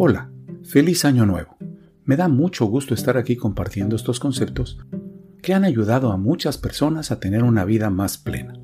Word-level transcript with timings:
Hola, 0.00 0.30
feliz 0.62 1.04
año 1.04 1.26
nuevo. 1.26 1.56
Me 2.04 2.14
da 2.14 2.28
mucho 2.28 2.66
gusto 2.66 2.94
estar 2.94 3.16
aquí 3.16 3.34
compartiendo 3.34 3.96
estos 3.96 4.20
conceptos 4.20 4.78
que 5.42 5.54
han 5.54 5.64
ayudado 5.64 6.12
a 6.12 6.16
muchas 6.16 6.56
personas 6.56 7.10
a 7.10 7.18
tener 7.18 7.42
una 7.42 7.64
vida 7.64 7.90
más 7.90 8.16
plena. 8.16 8.54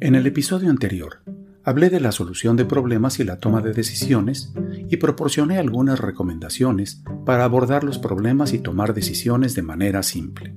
En 0.00 0.16
el 0.16 0.26
episodio 0.26 0.70
anterior, 0.70 1.22
hablé 1.62 1.90
de 1.90 2.00
la 2.00 2.10
solución 2.10 2.56
de 2.56 2.64
problemas 2.64 3.20
y 3.20 3.24
la 3.24 3.38
toma 3.38 3.60
de 3.60 3.72
decisiones 3.72 4.52
y 4.88 4.96
proporcioné 4.96 5.58
algunas 5.58 6.00
recomendaciones 6.00 7.04
para 7.24 7.44
abordar 7.44 7.84
los 7.84 8.00
problemas 8.00 8.52
y 8.52 8.58
tomar 8.58 8.94
decisiones 8.94 9.54
de 9.54 9.62
manera 9.62 10.02
simple. 10.02 10.56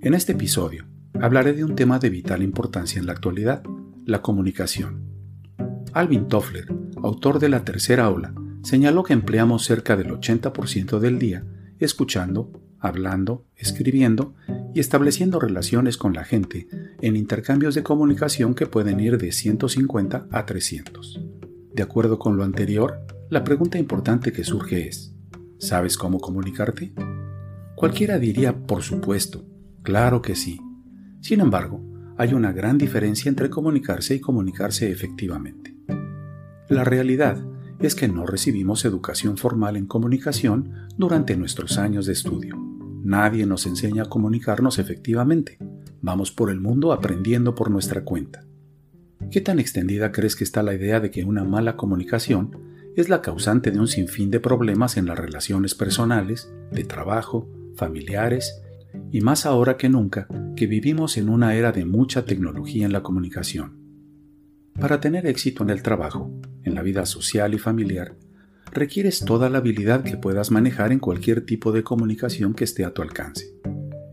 En 0.00 0.14
este 0.14 0.32
episodio, 0.32 0.86
hablaré 1.20 1.52
de 1.52 1.62
un 1.62 1.76
tema 1.76 2.00
de 2.00 2.10
vital 2.10 2.42
importancia 2.42 2.98
en 2.98 3.06
la 3.06 3.12
actualidad, 3.12 3.62
la 4.04 4.20
comunicación. 4.20 5.04
Alvin 5.92 6.26
Toffler, 6.26 6.66
autor 7.04 7.38
de 7.38 7.50
La 7.50 7.64
Tercera 7.64 8.10
Ola, 8.10 8.34
señaló 8.64 9.04
que 9.04 9.12
empleamos 9.12 9.64
cerca 9.64 9.96
del 9.96 10.08
80% 10.08 10.98
del 10.98 11.18
día 11.18 11.44
escuchando, 11.78 12.52
hablando, 12.80 13.46
escribiendo 13.56 14.34
y 14.74 14.80
estableciendo 14.80 15.40
relaciones 15.40 15.96
con 15.96 16.12
la 16.14 16.24
gente 16.24 16.68
en 17.00 17.16
intercambios 17.16 17.74
de 17.74 17.82
comunicación 17.82 18.54
que 18.54 18.66
pueden 18.66 19.00
ir 19.00 19.18
de 19.18 19.32
150 19.32 20.28
a 20.30 20.46
300. 20.46 21.20
De 21.72 21.82
acuerdo 21.82 22.18
con 22.18 22.36
lo 22.36 22.44
anterior, 22.44 23.06
la 23.30 23.44
pregunta 23.44 23.78
importante 23.78 24.32
que 24.32 24.44
surge 24.44 24.88
es, 24.88 25.14
¿sabes 25.58 25.96
cómo 25.96 26.20
comunicarte? 26.20 26.92
Cualquiera 27.74 28.18
diría, 28.18 28.56
por 28.56 28.82
supuesto, 28.82 29.44
claro 29.82 30.22
que 30.22 30.36
sí. 30.36 30.60
Sin 31.20 31.40
embargo, 31.40 31.82
hay 32.16 32.32
una 32.32 32.52
gran 32.52 32.78
diferencia 32.78 33.28
entre 33.28 33.50
comunicarse 33.50 34.14
y 34.14 34.20
comunicarse 34.20 34.90
efectivamente. 34.90 35.74
La 36.68 36.84
realidad 36.84 37.44
es 37.86 37.94
que 37.94 38.08
no 38.08 38.26
recibimos 38.26 38.84
educación 38.84 39.36
formal 39.36 39.76
en 39.76 39.86
comunicación 39.86 40.72
durante 40.96 41.36
nuestros 41.36 41.78
años 41.78 42.06
de 42.06 42.12
estudio. 42.12 42.56
Nadie 43.02 43.44
nos 43.44 43.66
enseña 43.66 44.04
a 44.04 44.08
comunicarnos 44.08 44.78
efectivamente. 44.78 45.58
Vamos 46.00 46.32
por 46.32 46.50
el 46.50 46.60
mundo 46.60 46.92
aprendiendo 46.92 47.54
por 47.54 47.70
nuestra 47.70 48.04
cuenta. 48.04 48.44
¿Qué 49.30 49.40
tan 49.40 49.58
extendida 49.58 50.12
crees 50.12 50.36
que 50.36 50.44
está 50.44 50.62
la 50.62 50.74
idea 50.74 51.00
de 51.00 51.10
que 51.10 51.24
una 51.24 51.44
mala 51.44 51.76
comunicación 51.76 52.56
es 52.96 53.08
la 53.08 53.20
causante 53.20 53.70
de 53.70 53.80
un 53.80 53.88
sinfín 53.88 54.30
de 54.30 54.40
problemas 54.40 54.96
en 54.96 55.06
las 55.06 55.18
relaciones 55.18 55.74
personales, 55.74 56.50
de 56.72 56.84
trabajo, 56.84 57.48
familiares 57.76 58.62
y 59.10 59.20
más 59.20 59.44
ahora 59.44 59.76
que 59.76 59.88
nunca 59.88 60.28
que 60.56 60.66
vivimos 60.66 61.16
en 61.16 61.28
una 61.28 61.54
era 61.54 61.72
de 61.72 61.84
mucha 61.84 62.24
tecnología 62.24 62.86
en 62.86 62.92
la 62.92 63.02
comunicación? 63.02 63.83
Para 64.80 65.00
tener 65.00 65.26
éxito 65.26 65.62
en 65.62 65.70
el 65.70 65.82
trabajo, 65.82 66.32
en 66.64 66.74
la 66.74 66.82
vida 66.82 67.06
social 67.06 67.54
y 67.54 67.58
familiar, 67.58 68.16
requieres 68.72 69.24
toda 69.24 69.48
la 69.48 69.58
habilidad 69.58 70.02
que 70.02 70.16
puedas 70.16 70.50
manejar 70.50 70.90
en 70.90 70.98
cualquier 70.98 71.46
tipo 71.46 71.70
de 71.70 71.84
comunicación 71.84 72.54
que 72.54 72.64
esté 72.64 72.84
a 72.84 72.92
tu 72.92 73.02
alcance. 73.02 73.54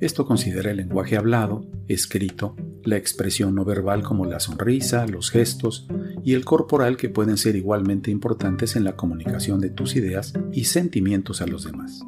Esto 0.01 0.25
considera 0.25 0.71
el 0.71 0.77
lenguaje 0.77 1.17
hablado, 1.17 1.65
escrito, 1.87 2.55
la 2.83 2.97
expresión 2.97 3.55
no 3.55 3.65
verbal 3.65 4.03
como 4.03 4.25
la 4.25 4.39
sonrisa, 4.39 5.05
los 5.07 5.29
gestos 5.31 5.87
y 6.23 6.33
el 6.33 6.45
corporal 6.45 6.97
que 6.97 7.09
pueden 7.09 7.37
ser 7.37 7.55
igualmente 7.55 8.11
importantes 8.11 8.75
en 8.75 8.83
la 8.83 8.95
comunicación 8.95 9.59
de 9.59 9.69
tus 9.69 9.95
ideas 9.95 10.33
y 10.51 10.65
sentimientos 10.65 11.41
a 11.41 11.47
los 11.47 11.65
demás. 11.65 12.01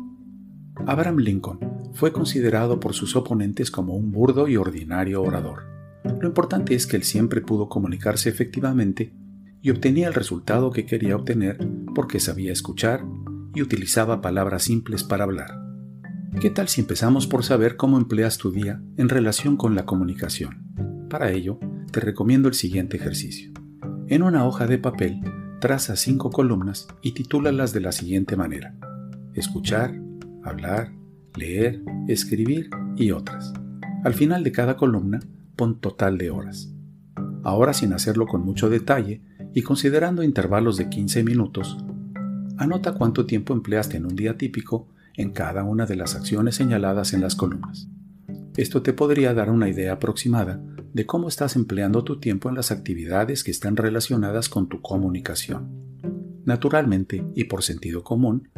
Abraham 0.85 1.17
Lincoln 1.17 1.59
fue 1.93 2.11
considerado 2.11 2.79
por 2.79 2.93
sus 2.93 3.15
oponentes 3.15 3.71
como 3.71 3.95
un 3.95 4.11
burdo 4.11 4.47
y 4.47 4.57
ordinario 4.57 5.21
orador. 5.21 5.82
Lo 6.19 6.27
importante 6.27 6.75
es 6.75 6.87
que 6.87 6.97
él 6.97 7.03
siempre 7.03 7.41
pudo 7.41 7.69
comunicarse 7.69 8.29
efectivamente 8.29 9.13
y 9.61 9.69
obtenía 9.69 10.07
el 10.07 10.13
resultado 10.13 10.71
que 10.71 10.85
quería 10.85 11.15
obtener 11.15 11.57
porque 11.95 12.19
sabía 12.19 12.51
escuchar 12.51 13.05
y 13.55 13.61
utilizaba 13.61 14.21
palabras 14.21 14.63
simples 14.63 15.03
para 15.03 15.23
hablar. 15.23 15.59
¿Qué 16.41 16.49
tal 16.49 16.67
si 16.67 16.81
empezamos 16.81 17.27
por 17.27 17.43
saber 17.43 17.77
cómo 17.77 17.97
empleas 17.97 18.37
tu 18.37 18.51
día 18.51 18.81
en 18.97 19.07
relación 19.07 19.55
con 19.55 19.75
la 19.75 19.85
comunicación? 19.85 21.07
Para 21.09 21.31
ello, 21.31 21.59
te 21.91 21.99
recomiendo 21.99 22.47
el 22.47 22.55
siguiente 22.55 22.97
ejercicio. 22.97 23.51
En 24.07 24.23
una 24.23 24.45
hoja 24.45 24.67
de 24.67 24.79
papel, 24.79 25.21
traza 25.59 25.95
cinco 25.95 26.31
columnas 26.31 26.87
y 27.01 27.13
titúlalas 27.13 27.71
de 27.71 27.81
la 27.81 27.91
siguiente 27.91 28.35
manera. 28.35 28.75
Escuchar, 29.33 29.93
hablar, 30.43 30.91
leer, 31.35 31.81
escribir 32.07 32.69
y 32.97 33.11
otras. 33.11 33.53
Al 34.03 34.13
final 34.13 34.43
de 34.43 34.51
cada 34.51 34.75
columna, 34.75 35.19
total 35.79 36.17
de 36.17 36.29
horas. 36.29 36.71
Ahora 37.43 37.73
sin 37.73 37.93
hacerlo 37.93 38.25
con 38.27 38.43
mucho 38.43 38.69
detalle 38.69 39.21
y 39.53 39.61
considerando 39.61 40.23
intervalos 40.23 40.77
de 40.77 40.89
15 40.89 41.23
minutos, 41.23 41.77
anota 42.57 42.93
cuánto 42.93 43.25
tiempo 43.25 43.53
empleaste 43.53 43.97
en 43.97 44.05
un 44.05 44.15
día 44.15 44.37
típico 44.37 44.87
en 45.15 45.31
cada 45.31 45.63
una 45.63 45.85
de 45.85 45.95
las 45.95 46.15
acciones 46.15 46.55
señaladas 46.55 47.13
en 47.13 47.21
las 47.21 47.35
columnas. 47.35 47.87
Esto 48.55 48.81
te 48.81 48.93
podría 48.93 49.33
dar 49.33 49.49
una 49.49 49.69
idea 49.69 49.93
aproximada 49.93 50.61
de 50.93 51.05
cómo 51.05 51.27
estás 51.27 51.55
empleando 51.55 52.03
tu 52.03 52.19
tiempo 52.19 52.49
en 52.49 52.55
las 52.55 52.71
actividades 52.71 53.43
que 53.43 53.51
están 53.51 53.75
relacionadas 53.75 54.47
con 54.47 54.69
tu 54.69 54.81
comunicación. 54.81 55.71
Naturalmente, 56.45 57.25
y 57.35 57.45
por 57.45 57.63
sentido 57.63 58.03
común, 58.03 58.49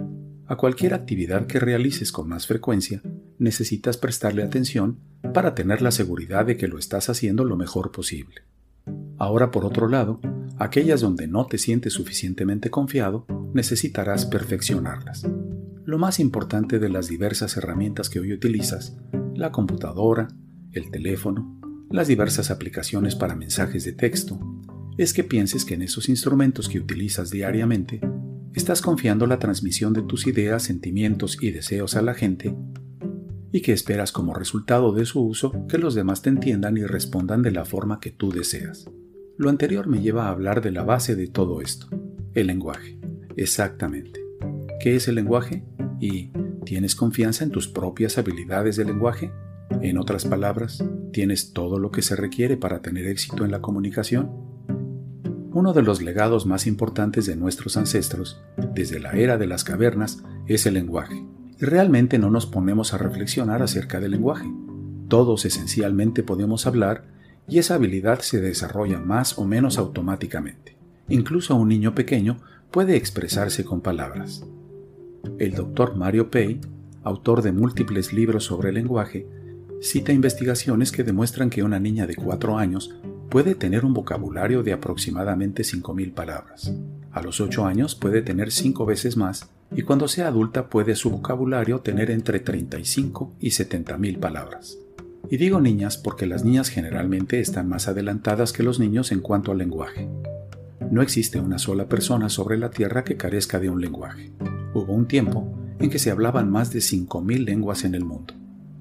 a 0.48 0.58
cualquier 0.58 0.94
actividad 0.94 1.48
que 1.48 1.60
realices 1.60 2.12
con 2.12 2.28
más 2.28 2.46
frecuencia, 2.46 3.02
necesitas 3.38 3.98
prestarle 3.98 4.44
atención 4.44 5.00
para 5.36 5.54
tener 5.54 5.82
la 5.82 5.92
seguridad 5.92 6.46
de 6.46 6.56
que 6.56 6.70
lo 6.70 6.80
estás 6.80 7.10
haciendo 7.10 7.44
lo 7.44 7.58
mejor 7.58 7.92
posible. 7.92 8.44
Ahora, 9.18 9.52
por 9.52 9.66
otro 9.66 9.90
lado, 9.90 10.22
aquellas 10.58 11.02
donde 11.02 11.28
no 11.28 11.46
te 11.46 11.58
sientes 11.58 11.92
suficientemente 11.92 12.70
confiado, 12.70 13.28
necesitarás 13.54 14.26
perfeccionarlas. 14.26 15.28
Lo 15.84 15.98
más 15.98 16.22
importante 16.22 16.80
de 16.80 16.88
las 16.88 17.10
diversas 17.10 17.58
herramientas 17.58 18.10
que 18.10 18.22
hoy 18.22 18.32
utilizas, 18.32 18.96
la 19.34 19.52
computadora, 19.52 20.30
el 20.72 20.90
teléfono, 20.90 21.60
las 21.92 22.08
diversas 22.08 22.50
aplicaciones 22.50 23.16
para 23.16 23.36
mensajes 23.36 23.84
de 23.84 23.92
texto, 23.92 24.40
es 24.98 25.14
que 25.14 25.26
pienses 25.26 25.66
que 25.66 25.74
en 25.74 25.82
esos 25.82 26.08
instrumentos 26.08 26.70
que 26.70 26.80
utilizas 26.80 27.30
diariamente, 27.30 28.00
estás 28.54 28.82
confiando 28.82 29.28
la 29.28 29.38
transmisión 29.38 29.92
de 29.92 30.02
tus 30.02 30.28
ideas, 30.28 30.64
sentimientos 30.64 31.38
y 31.42 31.52
deseos 31.52 31.98
a 31.98 32.02
la 32.02 32.14
gente 32.14 32.56
y 33.56 33.62
que 33.62 33.72
esperas 33.72 34.12
como 34.12 34.34
resultado 34.34 34.92
de 34.92 35.06
su 35.06 35.22
uso 35.22 35.66
que 35.70 35.78
los 35.78 35.96
demás 35.96 36.22
te 36.22 36.28
entiendan 36.28 36.76
y 36.76 36.84
respondan 36.84 37.42
de 37.42 37.52
la 37.52 37.64
forma 37.64 38.02
que 38.02 38.12
tú 38.12 38.30
deseas. 38.30 38.92
Lo 39.38 39.50
anterior 39.50 39.88
me 39.88 40.02
lleva 40.02 40.26
a 40.26 40.32
hablar 40.32 40.60
de 40.60 40.72
la 40.72 40.84
base 40.84 41.16
de 41.16 41.28
todo 41.28 41.62
esto, 41.62 41.88
el 42.34 42.48
lenguaje. 42.48 43.00
Exactamente. 43.38 44.20
¿Qué 44.82 44.98
es 44.98 45.08
el 45.08 45.16
lenguaje? 45.16 45.64
¿Y 46.02 46.32
tienes 46.66 46.98
confianza 46.98 47.46
en 47.46 47.52
tus 47.52 47.70
propias 47.70 48.18
habilidades 48.18 48.76
de 48.76 48.84
lenguaje? 48.84 49.32
En 49.80 50.00
otras 50.00 50.26
palabras, 50.26 50.84
¿tienes 51.14 51.54
todo 51.54 51.80
lo 51.80 51.92
que 51.92 52.02
se 52.02 52.18
requiere 52.18 52.58
para 52.58 52.82
tener 52.82 53.08
éxito 53.08 53.46
en 53.46 53.52
la 53.52 53.62
comunicación? 53.62 54.32
Uno 55.54 55.72
de 55.72 55.82
los 55.82 56.02
legados 56.02 56.46
más 56.46 56.68
importantes 56.68 57.26
de 57.26 57.38
nuestros 57.38 57.78
ancestros, 57.78 58.44
desde 58.74 59.00
la 59.00 59.14
era 59.14 59.38
de 59.38 59.48
las 59.48 59.64
cavernas, 59.64 60.22
es 60.46 60.66
el 60.66 60.74
lenguaje 60.74 61.26
y 61.60 61.66
realmente 61.66 62.20
no 62.20 62.30
nos 62.30 62.46
ponemos 62.46 62.94
a 62.94 62.98
reflexionar 62.98 63.62
acerca 63.62 64.00
del 64.00 64.12
lenguaje. 64.12 64.48
Todos 65.08 65.46
esencialmente 65.46 66.24
podemos 66.24 66.68
hablar 66.68 67.06
y 67.48 67.60
esa 67.60 67.76
habilidad 67.76 68.20
se 68.20 68.42
desarrolla 68.42 69.00
más 69.00 69.38
o 69.38 69.46
menos 69.46 69.78
automáticamente. 69.78 70.76
Incluso 71.08 71.56
un 71.56 71.70
niño 71.70 71.94
pequeño 71.94 72.38
puede 72.72 72.96
expresarse 72.96 73.64
con 73.64 73.82
palabras. 73.82 74.46
El 75.38 75.54
doctor 75.54 75.96
Mario 75.96 76.30
Pei, 76.30 76.60
autor 77.04 77.42
de 77.42 77.52
múltiples 77.52 78.14
libros 78.14 78.46
sobre 78.46 78.70
el 78.70 78.76
lenguaje, 78.76 79.28
cita 79.82 80.12
investigaciones 80.12 80.92
que 80.92 81.04
demuestran 81.04 81.50
que 81.50 81.64
una 81.64 81.80
niña 81.80 82.08
de 82.08 82.16
4 82.16 82.58
años 82.58 82.96
puede 83.30 83.54
tener 83.54 83.86
un 83.86 83.94
vocabulario 83.94 84.64
de 84.64 84.74
aproximadamente 84.74 85.64
5.000 85.64 86.14
palabras. 86.14 86.74
A 87.16 87.22
los 87.22 87.40
8 87.40 87.66
años 87.66 87.96
puede 87.96 88.22
tener 88.22 88.52
5 88.52 88.86
veces 88.86 89.16
más 89.16 89.50
y 89.74 89.84
cuando 89.84 90.10
sea 90.10 90.28
adulta 90.28 90.70
puede 90.70 90.98
su 90.98 91.10
vocabulario 91.10 91.80
tener 91.80 92.12
entre 92.12 92.42
35 92.42 93.32
y 93.40 93.52
70 93.52 93.98
mil 93.98 94.20
palabras. 94.20 94.78
Y 95.32 95.38
digo 95.38 95.62
niñas 95.62 95.98
porque 95.98 96.26
las 96.26 96.44
niñas 96.44 96.68
generalmente 96.68 97.40
están 97.40 97.70
más 97.70 97.88
adelantadas 97.88 98.52
que 98.52 98.64
los 98.64 98.82
niños 98.82 99.14
en 99.14 99.22
cuanto 99.22 99.54
al 99.54 99.60
lenguaje. 99.60 100.10
No 100.92 101.02
existe 101.02 101.40
una 101.40 101.58
sola 101.58 101.88
persona 101.88 102.28
sobre 102.28 102.58
la 102.58 102.70
Tierra 102.70 103.06
que 103.06 103.16
carezca 103.16 103.62
de 103.62 103.70
un 103.70 103.80
lenguaje. 103.80 104.34
Hubo 104.74 104.92
un 104.92 105.08
tiempo 105.08 105.58
en 105.80 105.90
que 105.90 106.00
se 106.00 106.12
hablaban 106.12 106.52
más 106.52 106.74
de 106.74 106.80
5.000 106.80 107.46
lenguas 107.46 107.86
en 107.86 107.96
el 107.96 108.04
mundo. 108.04 108.34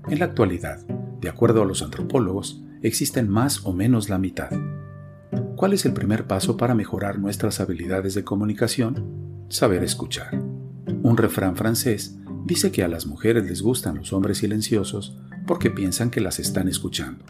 En 0.08 0.18
la 0.18 0.24
actualidad, 0.24 0.84
de 1.20 1.28
acuerdo 1.28 1.62
a 1.62 1.66
los 1.66 1.82
antropólogos, 1.82 2.64
existen 2.82 3.28
más 3.28 3.64
o 3.64 3.72
menos 3.72 4.08
la 4.08 4.18
mitad. 4.18 4.50
¿Cuál 5.64 5.72
es 5.72 5.86
el 5.86 5.94
primer 5.94 6.26
paso 6.26 6.58
para 6.58 6.74
mejorar 6.74 7.18
nuestras 7.18 7.58
habilidades 7.58 8.12
de 8.12 8.22
comunicación? 8.22 9.46
Saber 9.48 9.82
escuchar. 9.82 10.38
Un 11.02 11.16
refrán 11.16 11.56
francés 11.56 12.18
dice 12.44 12.70
que 12.70 12.84
a 12.84 12.88
las 12.88 13.06
mujeres 13.06 13.46
les 13.46 13.62
gustan 13.62 13.96
los 13.96 14.12
hombres 14.12 14.36
silenciosos 14.36 15.16
porque 15.46 15.70
piensan 15.70 16.10
que 16.10 16.20
las 16.20 16.38
están 16.38 16.68
escuchando. 16.68 17.24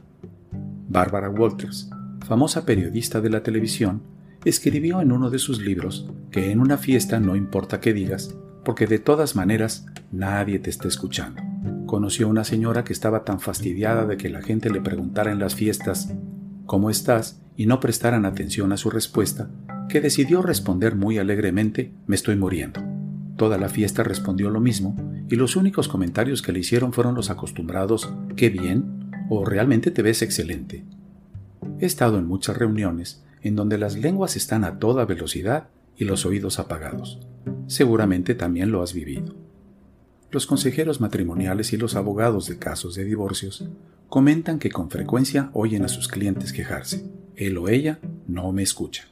Barbara 0.88 1.30
Walters, 1.30 1.88
famosa 2.26 2.66
periodista 2.66 3.20
de 3.20 3.30
la 3.30 3.44
televisión, 3.44 4.02
escribió 4.44 5.00
en 5.00 5.12
uno 5.12 5.30
de 5.30 5.38
sus 5.38 5.60
libros 5.60 6.10
que 6.32 6.50
en 6.50 6.58
una 6.58 6.76
fiesta 6.76 7.20
no 7.20 7.36
importa 7.36 7.78
qué 7.78 7.92
digas, 7.92 8.34
porque 8.64 8.88
de 8.88 8.98
todas 8.98 9.36
maneras 9.36 9.86
nadie 10.10 10.58
te 10.58 10.70
está 10.70 10.88
escuchando. 10.88 11.40
Conoció 11.86 12.26
a 12.26 12.30
una 12.30 12.42
señora 12.42 12.82
que 12.82 12.94
estaba 12.94 13.24
tan 13.24 13.38
fastidiada 13.38 14.06
de 14.06 14.16
que 14.16 14.28
la 14.28 14.42
gente 14.42 14.70
le 14.70 14.80
preguntara 14.80 15.30
en 15.30 15.38
las 15.38 15.54
fiestas 15.54 16.12
¿Cómo 16.66 16.88
estás? 16.88 17.43
Y 17.56 17.66
no 17.66 17.80
prestaran 17.80 18.24
atención 18.24 18.72
a 18.72 18.76
su 18.76 18.90
respuesta, 18.90 19.50
que 19.88 20.00
decidió 20.00 20.42
responder 20.42 20.96
muy 20.96 21.18
alegremente 21.18 21.92
Me 22.06 22.16
estoy 22.16 22.36
muriendo. 22.36 22.82
Toda 23.36 23.58
la 23.58 23.68
fiesta 23.68 24.02
respondió 24.02 24.50
lo 24.50 24.60
mismo 24.60 24.96
y 25.28 25.36
los 25.36 25.56
únicos 25.56 25.88
comentarios 25.88 26.42
que 26.42 26.52
le 26.52 26.60
hicieron 26.60 26.92
fueron 26.92 27.14
los 27.14 27.30
acostumbrados 27.30 28.12
Qué 28.36 28.50
bien 28.50 29.10
o 29.28 29.44
realmente 29.44 29.90
te 29.90 30.02
ves 30.02 30.22
excelente. 30.22 30.84
He 31.80 31.86
estado 31.86 32.18
en 32.18 32.26
muchas 32.26 32.56
reuniones 32.56 33.24
en 33.42 33.56
donde 33.56 33.78
las 33.78 33.96
lenguas 33.96 34.36
están 34.36 34.64
a 34.64 34.78
toda 34.78 35.04
velocidad 35.04 35.68
y 35.96 36.04
los 36.04 36.24
oídos 36.26 36.58
apagados. 36.58 37.20
Seguramente 37.66 38.34
también 38.34 38.70
lo 38.70 38.82
has 38.82 38.94
vivido. 38.94 39.34
Los 40.34 40.46
consejeros 40.46 41.00
matrimoniales 41.00 41.72
y 41.74 41.76
los 41.76 41.94
abogados 41.94 42.48
de 42.48 42.58
casos 42.58 42.96
de 42.96 43.04
divorcios 43.04 43.68
comentan 44.08 44.58
que 44.58 44.68
con 44.68 44.90
frecuencia 44.90 45.48
oyen 45.52 45.84
a 45.84 45.88
sus 45.88 46.08
clientes 46.08 46.52
quejarse. 46.52 47.08
Él 47.36 47.56
o 47.56 47.68
ella 47.68 48.00
no 48.26 48.50
me 48.50 48.64
escucha. 48.64 49.04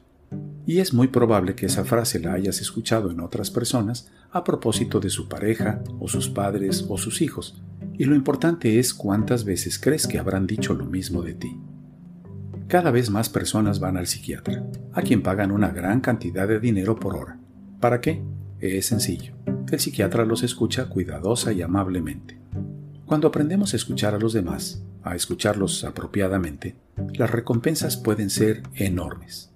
Y 0.65 0.79
es 0.79 0.93
muy 0.93 1.07
probable 1.07 1.55
que 1.55 1.67
esa 1.67 1.85
frase 1.85 2.19
la 2.19 2.33
hayas 2.33 2.59
escuchado 2.59 3.09
en 3.09 3.21
otras 3.21 3.51
personas 3.51 4.11
a 4.31 4.43
propósito 4.43 4.99
de 4.99 5.09
su 5.09 5.29
pareja 5.29 5.81
o 5.97 6.09
sus 6.09 6.27
padres 6.27 6.87
o 6.89 6.97
sus 6.97 7.21
hijos. 7.21 7.63
Y 7.97 8.03
lo 8.03 8.15
importante 8.15 8.77
es 8.77 8.93
cuántas 8.93 9.45
veces 9.45 9.79
crees 9.79 10.07
que 10.07 10.19
habrán 10.19 10.45
dicho 10.45 10.73
lo 10.73 10.87
mismo 10.87 11.21
de 11.21 11.35
ti. 11.35 11.57
Cada 12.67 12.91
vez 12.91 13.09
más 13.09 13.29
personas 13.29 13.79
van 13.79 13.95
al 13.95 14.07
psiquiatra, 14.07 14.67
a 14.91 15.01
quien 15.01 15.23
pagan 15.23 15.51
una 15.51 15.69
gran 15.69 16.01
cantidad 16.01 16.49
de 16.49 16.59
dinero 16.59 16.99
por 16.99 17.15
hora. 17.15 17.39
¿Para 17.79 18.01
qué? 18.01 18.21
Es 18.59 18.87
sencillo. 18.87 19.33
El 19.73 19.79
psiquiatra 19.79 20.23
los 20.23 20.43
escucha 20.43 20.85
cuidadosa 20.85 21.51
y 21.51 21.63
amablemente. 21.63 22.37
Cuando 23.07 23.27
aprendemos 23.27 23.73
a 23.73 23.77
escuchar 23.77 24.13
a 24.13 24.19
los 24.19 24.31
demás, 24.31 24.83
a 25.01 25.15
escucharlos 25.15 25.83
apropiadamente, 25.83 26.75
las 27.15 27.31
recompensas 27.31 27.97
pueden 27.97 28.29
ser 28.29 28.61
enormes. 28.75 29.49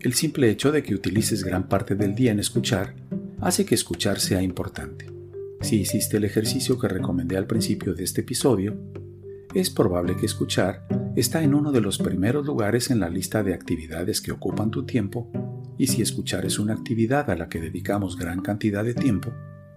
El 0.00 0.12
simple 0.12 0.50
hecho 0.50 0.70
de 0.70 0.82
que 0.82 0.94
utilices 0.94 1.44
gran 1.44 1.66
parte 1.66 1.94
del 1.94 2.14
día 2.14 2.30
en 2.30 2.40
escuchar 2.40 2.94
hace 3.40 3.64
que 3.64 3.74
escuchar 3.74 4.20
sea 4.20 4.42
importante. 4.42 5.10
Si 5.62 5.80
hiciste 5.80 6.18
el 6.18 6.24
ejercicio 6.24 6.78
que 6.78 6.88
recomendé 6.88 7.38
al 7.38 7.46
principio 7.46 7.94
de 7.94 8.04
este 8.04 8.20
episodio, 8.20 8.76
es 9.54 9.70
probable 9.70 10.14
que 10.18 10.26
escuchar 10.26 10.86
está 11.16 11.42
en 11.42 11.54
uno 11.54 11.72
de 11.72 11.80
los 11.80 11.96
primeros 11.96 12.44
lugares 12.44 12.90
en 12.90 13.00
la 13.00 13.08
lista 13.08 13.42
de 13.42 13.54
actividades 13.54 14.20
que 14.20 14.30
ocupan 14.30 14.70
tu 14.70 14.84
tiempo, 14.84 15.30
y 15.78 15.86
si 15.86 16.02
escuchar 16.02 16.44
es 16.44 16.58
una 16.58 16.74
actividad 16.74 17.30
a 17.30 17.36
la 17.36 17.48
que 17.48 17.60
dedicamos 17.60 18.16
gran 18.16 18.42
cantidad 18.42 18.84
de 18.84 18.94
tiempo, 18.94 19.32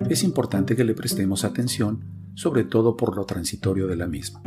es 0.09 0.23
importante 0.23 0.75
que 0.75 0.83
le 0.83 0.95
prestemos 0.95 1.45
atención, 1.45 2.03
sobre 2.33 2.63
todo 2.63 2.97
por 2.97 3.15
lo 3.15 3.25
transitorio 3.25 3.87
de 3.87 3.95
la 3.95 4.07
misma. 4.07 4.41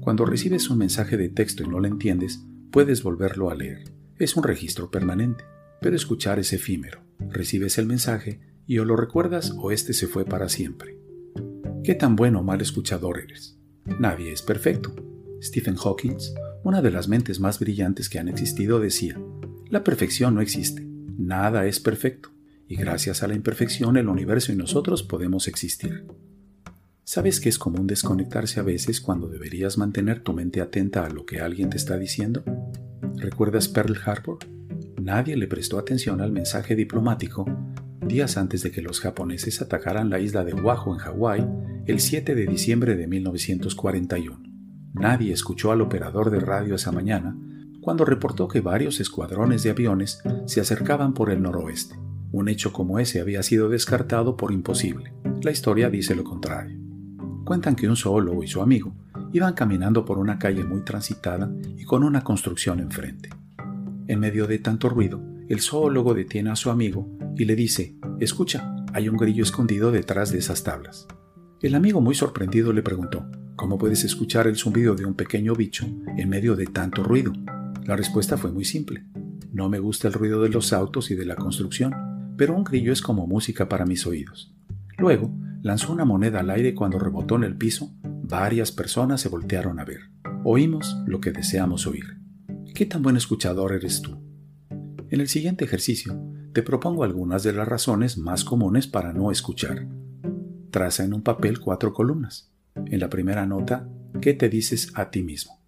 Cuando 0.00 0.24
recibes 0.24 0.70
un 0.70 0.78
mensaje 0.78 1.16
de 1.16 1.28
texto 1.28 1.64
y 1.64 1.66
no 1.66 1.80
lo 1.80 1.88
entiendes, 1.88 2.46
puedes 2.70 3.02
volverlo 3.02 3.50
a 3.50 3.54
leer. 3.54 3.92
Es 4.16 4.36
un 4.36 4.44
registro 4.44 4.90
permanente, 4.90 5.44
pero 5.80 5.96
escuchar 5.96 6.38
es 6.38 6.52
efímero. 6.52 7.02
Recibes 7.18 7.76
el 7.78 7.86
mensaje 7.86 8.40
y 8.66 8.78
o 8.78 8.84
lo 8.84 8.96
recuerdas 8.96 9.52
o 9.58 9.72
este 9.72 9.92
se 9.92 10.06
fue 10.06 10.24
para 10.24 10.48
siempre. 10.48 10.98
¿Qué 11.82 11.94
tan 11.94 12.14
bueno 12.14 12.40
o 12.40 12.44
mal 12.44 12.60
escuchador 12.60 13.18
eres? 13.18 13.58
Nadie 13.98 14.32
es 14.32 14.42
perfecto. 14.42 14.94
Stephen 15.42 15.76
Hawking, 15.76 16.16
una 16.62 16.80
de 16.80 16.90
las 16.90 17.08
mentes 17.08 17.40
más 17.40 17.58
brillantes 17.58 18.08
que 18.08 18.18
han 18.18 18.28
existido, 18.28 18.78
decía, 18.78 19.18
la 19.70 19.84
perfección 19.84 20.34
no 20.34 20.40
existe, 20.40 20.84
nada 21.16 21.64
es 21.66 21.78
perfecto, 21.78 22.30
y 22.66 22.74
gracias 22.74 23.22
a 23.22 23.28
la 23.28 23.34
imperfección 23.34 23.96
el 23.96 24.08
universo 24.08 24.52
y 24.52 24.56
nosotros 24.56 25.04
podemos 25.04 25.46
existir. 25.46 26.06
¿Sabes 27.04 27.40
que 27.40 27.48
es 27.48 27.58
común 27.58 27.86
desconectarse 27.86 28.58
a 28.58 28.64
veces 28.64 29.00
cuando 29.00 29.28
deberías 29.28 29.78
mantener 29.78 30.20
tu 30.20 30.32
mente 30.32 30.60
atenta 30.60 31.04
a 31.04 31.08
lo 31.08 31.24
que 31.24 31.40
alguien 31.40 31.70
te 31.70 31.76
está 31.76 31.96
diciendo? 31.98 32.44
¿Recuerdas 33.16 33.68
Pearl 33.68 33.96
Harbor? 34.04 34.38
Nadie 35.00 35.36
le 35.36 35.46
prestó 35.46 35.78
atención 35.78 36.20
al 36.20 36.32
mensaje 36.32 36.74
diplomático 36.74 37.46
días 38.00 38.36
antes 38.36 38.62
de 38.62 38.72
que 38.72 38.82
los 38.82 39.00
japoneses 39.00 39.62
atacaran 39.62 40.10
la 40.10 40.18
isla 40.18 40.44
de 40.44 40.52
Oahu 40.54 40.94
en 40.94 40.98
Hawái 40.98 41.46
el 41.86 42.00
7 42.00 42.34
de 42.34 42.46
diciembre 42.46 42.96
de 42.96 43.06
1941. 43.06 44.42
Nadie 44.94 45.32
escuchó 45.32 45.70
al 45.70 45.80
operador 45.80 46.30
de 46.30 46.40
radio 46.40 46.74
esa 46.74 46.90
mañana 46.90 47.36
cuando 47.80 48.04
reportó 48.04 48.48
que 48.48 48.60
varios 48.60 49.00
escuadrones 49.00 49.62
de 49.62 49.70
aviones 49.70 50.22
se 50.46 50.60
acercaban 50.60 51.14
por 51.14 51.30
el 51.30 51.42
noroeste. 51.42 51.96
Un 52.32 52.48
hecho 52.48 52.72
como 52.72 52.98
ese 52.98 53.20
había 53.20 53.42
sido 53.42 53.68
descartado 53.68 54.36
por 54.36 54.52
imposible. 54.52 55.12
La 55.42 55.50
historia 55.50 55.90
dice 55.90 56.14
lo 56.14 56.24
contrario 56.24 56.80
cuentan 57.50 57.74
que 57.74 57.88
un 57.88 57.96
zoólogo 57.96 58.44
y 58.44 58.46
su 58.46 58.62
amigo 58.62 58.94
iban 59.32 59.54
caminando 59.54 60.04
por 60.04 60.18
una 60.18 60.38
calle 60.38 60.62
muy 60.62 60.82
transitada 60.82 61.50
y 61.76 61.84
con 61.84 62.04
una 62.04 62.22
construcción 62.22 62.78
enfrente. 62.78 63.28
En 64.06 64.20
medio 64.20 64.46
de 64.46 64.60
tanto 64.60 64.88
ruido, 64.88 65.20
el 65.48 65.60
zoólogo 65.60 66.14
detiene 66.14 66.50
a 66.50 66.54
su 66.54 66.70
amigo 66.70 67.08
y 67.36 67.46
le 67.46 67.56
dice, 67.56 67.96
escucha, 68.20 68.76
hay 68.92 69.08
un 69.08 69.16
grillo 69.16 69.42
escondido 69.42 69.90
detrás 69.90 70.30
de 70.30 70.38
esas 70.38 70.62
tablas. 70.62 71.08
El 71.60 71.74
amigo 71.74 72.00
muy 72.00 72.14
sorprendido 72.14 72.72
le 72.72 72.82
preguntó, 72.82 73.26
¿cómo 73.56 73.78
puedes 73.78 74.04
escuchar 74.04 74.46
el 74.46 74.54
zumbido 74.54 74.94
de 74.94 75.04
un 75.04 75.14
pequeño 75.14 75.56
bicho 75.56 75.86
en 76.16 76.28
medio 76.28 76.54
de 76.54 76.66
tanto 76.66 77.02
ruido? 77.02 77.32
La 77.84 77.96
respuesta 77.96 78.36
fue 78.36 78.52
muy 78.52 78.64
simple. 78.64 79.04
No 79.52 79.68
me 79.68 79.78
gusta 79.78 80.08
el 80.08 80.14
ruido 80.14 80.42
de 80.42 80.48
los 80.48 80.72
autos 80.72 81.10
y 81.10 81.14
de 81.14 81.24
la 81.24 81.36
construcción, 81.36 81.94
pero 82.36 82.56
un 82.56 82.64
grillo 82.64 82.92
es 82.92 83.02
como 83.02 83.26
música 83.26 83.68
para 83.68 83.86
mis 83.86 84.06
oídos. 84.06 84.54
Luego, 84.96 85.32
lanzó 85.62 85.92
una 85.92 86.04
moneda 86.04 86.40
al 86.40 86.50
aire 86.50 86.74
cuando 86.74 86.98
rebotó 86.98 87.36
en 87.36 87.44
el 87.44 87.56
piso, 87.56 87.92
varias 88.02 88.70
personas 88.70 89.20
se 89.20 89.28
voltearon 89.28 89.80
a 89.80 89.84
ver. 89.84 90.10
Oímos 90.44 90.96
lo 91.06 91.20
que 91.20 91.32
deseamos 91.32 91.86
oír. 91.86 92.18
¿Qué 92.74 92.86
tan 92.86 93.02
buen 93.02 93.16
escuchador 93.16 93.72
eres 93.72 94.02
tú? 94.02 94.18
En 95.10 95.20
el 95.20 95.28
siguiente 95.28 95.64
ejercicio, 95.64 96.18
te 96.52 96.62
propongo 96.62 97.04
algunas 97.04 97.42
de 97.42 97.52
las 97.52 97.66
razones 97.66 98.16
más 98.16 98.44
comunes 98.44 98.86
para 98.86 99.12
no 99.12 99.30
escuchar. 99.30 99.86
Traza 100.70 101.04
en 101.04 101.12
un 101.12 101.22
papel 101.22 101.60
cuatro 101.60 101.92
columnas. 101.92 102.52
En 102.86 103.00
la 103.00 103.10
primera 103.10 103.44
nota, 103.46 103.88
¿qué 104.20 104.34
te 104.34 104.48
dices 104.48 104.92
a 104.94 105.10
ti 105.10 105.22
mismo? 105.22 105.60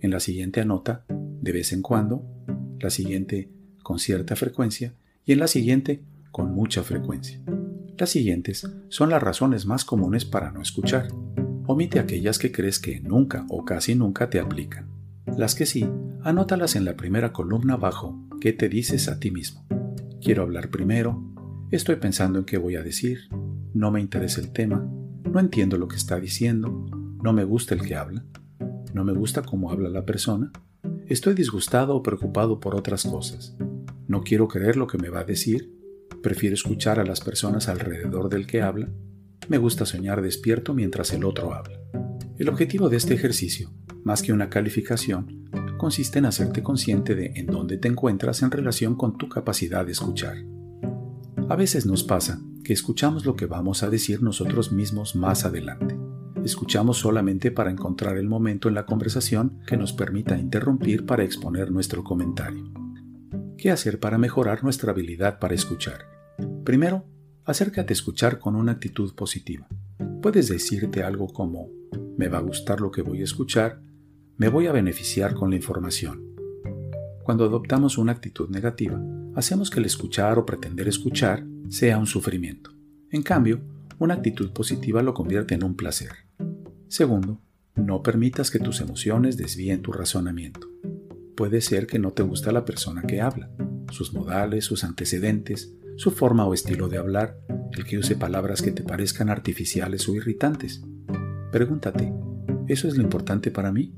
En 0.00 0.10
la 0.10 0.20
siguiente 0.20 0.60
anota, 0.60 1.04
de 1.40 1.52
vez 1.52 1.72
en 1.72 1.82
cuando, 1.82 2.24
la 2.78 2.90
siguiente, 2.90 3.50
con 3.82 3.98
cierta 3.98 4.36
frecuencia, 4.36 4.94
y 5.24 5.32
en 5.32 5.38
la 5.38 5.46
siguiente, 5.46 6.02
con 6.30 6.54
mucha 6.54 6.82
frecuencia. 6.82 7.40
Las 7.98 8.10
siguientes 8.10 8.66
son 8.88 9.10
las 9.10 9.22
razones 9.22 9.66
más 9.66 9.84
comunes 9.84 10.24
para 10.24 10.52
no 10.52 10.62
escuchar. 10.62 11.08
Omite 11.66 11.98
aquellas 11.98 12.38
que 12.38 12.50
crees 12.50 12.78
que 12.78 13.00
nunca 13.00 13.46
o 13.48 13.64
casi 13.64 13.94
nunca 13.94 14.30
te 14.30 14.40
aplican. 14.40 14.88
Las 15.36 15.54
que 15.54 15.66
sí, 15.66 15.88
anótalas 16.22 16.76
en 16.76 16.84
la 16.84 16.96
primera 16.96 17.32
columna 17.32 17.74
abajo. 17.74 18.18
¿Qué 18.40 18.52
te 18.52 18.68
dices 18.68 19.08
a 19.08 19.20
ti 19.20 19.30
mismo? 19.30 19.66
Quiero 20.20 20.42
hablar 20.42 20.70
primero. 20.70 21.22
Estoy 21.70 21.96
pensando 21.96 22.38
en 22.38 22.44
qué 22.44 22.58
voy 22.58 22.76
a 22.76 22.82
decir. 22.82 23.28
No 23.74 23.90
me 23.90 24.00
interesa 24.00 24.40
el 24.40 24.50
tema. 24.50 24.78
No 25.30 25.38
entiendo 25.38 25.76
lo 25.76 25.86
que 25.86 25.96
está 25.96 26.18
diciendo. 26.18 26.86
No 27.22 27.32
me 27.32 27.44
gusta 27.44 27.74
el 27.74 27.82
que 27.82 27.96
habla. 27.96 28.24
No 28.94 29.04
me 29.04 29.12
gusta 29.12 29.42
cómo 29.42 29.70
habla 29.70 29.88
la 29.88 30.04
persona. 30.04 30.50
Estoy 31.10 31.34
disgustado 31.34 31.94
o 31.94 32.02
preocupado 32.02 32.60
por 32.60 32.74
otras 32.74 33.02
cosas. 33.02 33.56
No 34.08 34.22
quiero 34.22 34.48
creer 34.48 34.76
lo 34.76 34.86
que 34.86 34.96
me 34.96 35.10
va 35.10 35.20
a 35.20 35.24
decir 35.24 35.78
Prefiero 36.22 36.54
escuchar 36.54 37.00
a 37.00 37.04
las 37.04 37.20
personas 37.20 37.68
alrededor 37.68 38.28
del 38.28 38.46
que 38.46 38.60
habla. 38.60 38.90
Me 39.48 39.58
gusta 39.58 39.86
soñar 39.86 40.20
despierto 40.20 40.74
mientras 40.74 41.12
el 41.12 41.24
otro 41.24 41.54
habla. 41.54 41.80
El 42.38 42.48
objetivo 42.48 42.88
de 42.90 42.98
este 42.98 43.14
ejercicio, 43.14 43.72
más 44.04 44.22
que 44.22 44.32
una 44.32 44.50
calificación, 44.50 45.48
consiste 45.78 46.18
en 46.18 46.26
hacerte 46.26 46.62
consciente 46.62 47.14
de 47.14 47.32
en 47.36 47.46
dónde 47.46 47.78
te 47.78 47.88
encuentras 47.88 48.42
en 48.42 48.50
relación 48.50 48.96
con 48.96 49.16
tu 49.16 49.28
capacidad 49.28 49.86
de 49.86 49.92
escuchar. 49.92 50.36
A 51.48 51.56
veces 51.56 51.86
nos 51.86 52.04
pasa 52.04 52.40
que 52.64 52.74
escuchamos 52.74 53.24
lo 53.24 53.34
que 53.34 53.46
vamos 53.46 53.82
a 53.82 53.90
decir 53.90 54.22
nosotros 54.22 54.72
mismos 54.72 55.16
más 55.16 55.44
adelante. 55.44 55.99
Escuchamos 56.44 56.98
solamente 56.98 57.50
para 57.50 57.70
encontrar 57.70 58.16
el 58.16 58.26
momento 58.26 58.68
en 58.68 58.74
la 58.74 58.86
conversación 58.86 59.60
que 59.66 59.76
nos 59.76 59.92
permita 59.92 60.38
interrumpir 60.38 61.04
para 61.04 61.22
exponer 61.22 61.70
nuestro 61.70 62.02
comentario. 62.02 62.72
¿Qué 63.58 63.70
hacer 63.70 64.00
para 64.00 64.16
mejorar 64.16 64.64
nuestra 64.64 64.92
habilidad 64.92 65.38
para 65.38 65.54
escuchar? 65.54 66.06
Primero, 66.64 67.04
acércate 67.44 67.92
a 67.92 67.94
escuchar 67.94 68.38
con 68.38 68.56
una 68.56 68.72
actitud 68.72 69.14
positiva. 69.14 69.68
Puedes 70.22 70.48
decirte 70.48 71.02
algo 71.02 71.28
como, 71.28 71.68
me 72.16 72.28
va 72.28 72.38
a 72.38 72.42
gustar 72.42 72.80
lo 72.80 72.90
que 72.90 73.02
voy 73.02 73.20
a 73.20 73.24
escuchar, 73.24 73.82
me 74.38 74.48
voy 74.48 74.66
a 74.66 74.72
beneficiar 74.72 75.34
con 75.34 75.50
la 75.50 75.56
información. 75.56 76.24
Cuando 77.22 77.44
adoptamos 77.44 77.98
una 77.98 78.12
actitud 78.12 78.48
negativa, 78.48 78.98
hacemos 79.34 79.68
que 79.68 79.80
el 79.80 79.84
escuchar 79.84 80.38
o 80.38 80.46
pretender 80.46 80.88
escuchar 80.88 81.44
sea 81.68 81.98
un 81.98 82.06
sufrimiento. 82.06 82.70
En 83.10 83.22
cambio, 83.22 83.60
una 83.98 84.14
actitud 84.14 84.52
positiva 84.52 85.02
lo 85.02 85.12
convierte 85.12 85.54
en 85.54 85.64
un 85.64 85.76
placer. 85.76 86.29
Segundo, 86.90 87.40
no 87.74 88.02
permitas 88.02 88.50
que 88.50 88.58
tus 88.58 88.82
emociones 88.82 89.38
desvíen 89.38 89.80
tu 89.80 89.92
razonamiento 89.92 90.68
puede 91.40 91.62
ser 91.62 91.86
que 91.86 91.98
no 91.98 92.10
te 92.10 92.22
gusta 92.22 92.52
la 92.52 92.66
persona 92.66 93.00
que 93.00 93.22
habla, 93.22 93.48
sus 93.90 94.12
modales, 94.12 94.66
sus 94.66 94.84
antecedentes, 94.84 95.74
su 95.96 96.10
forma 96.10 96.44
o 96.44 96.52
estilo 96.52 96.90
de 96.90 96.98
hablar, 96.98 97.38
el 97.72 97.86
que 97.86 97.96
use 97.96 98.14
palabras 98.14 98.60
que 98.60 98.72
te 98.72 98.82
parezcan 98.82 99.30
artificiales 99.30 100.06
o 100.06 100.14
irritantes. 100.14 100.84
Pregúntate, 101.50 102.12
¿eso 102.66 102.88
es 102.88 102.98
lo 102.98 103.02
importante 103.02 103.50
para 103.50 103.72
mí? 103.72 103.94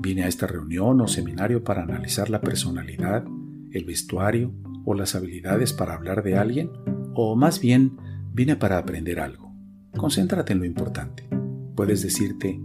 ¿Vine 0.00 0.24
a 0.24 0.26
esta 0.26 0.48
reunión 0.48 1.00
o 1.00 1.06
seminario 1.06 1.62
para 1.62 1.84
analizar 1.84 2.28
la 2.28 2.40
personalidad, 2.40 3.24
el 3.70 3.84
vestuario 3.84 4.52
o 4.84 4.94
las 4.94 5.14
habilidades 5.14 5.72
para 5.72 5.94
hablar 5.94 6.24
de 6.24 6.38
alguien? 6.38 6.72
¿O 7.14 7.36
más 7.36 7.60
bien, 7.60 7.98
vine 8.32 8.56
para 8.56 8.78
aprender 8.78 9.20
algo? 9.20 9.54
Concéntrate 9.96 10.54
en 10.54 10.58
lo 10.58 10.64
importante. 10.64 11.39
Puedes 11.80 12.02
decirte, 12.02 12.60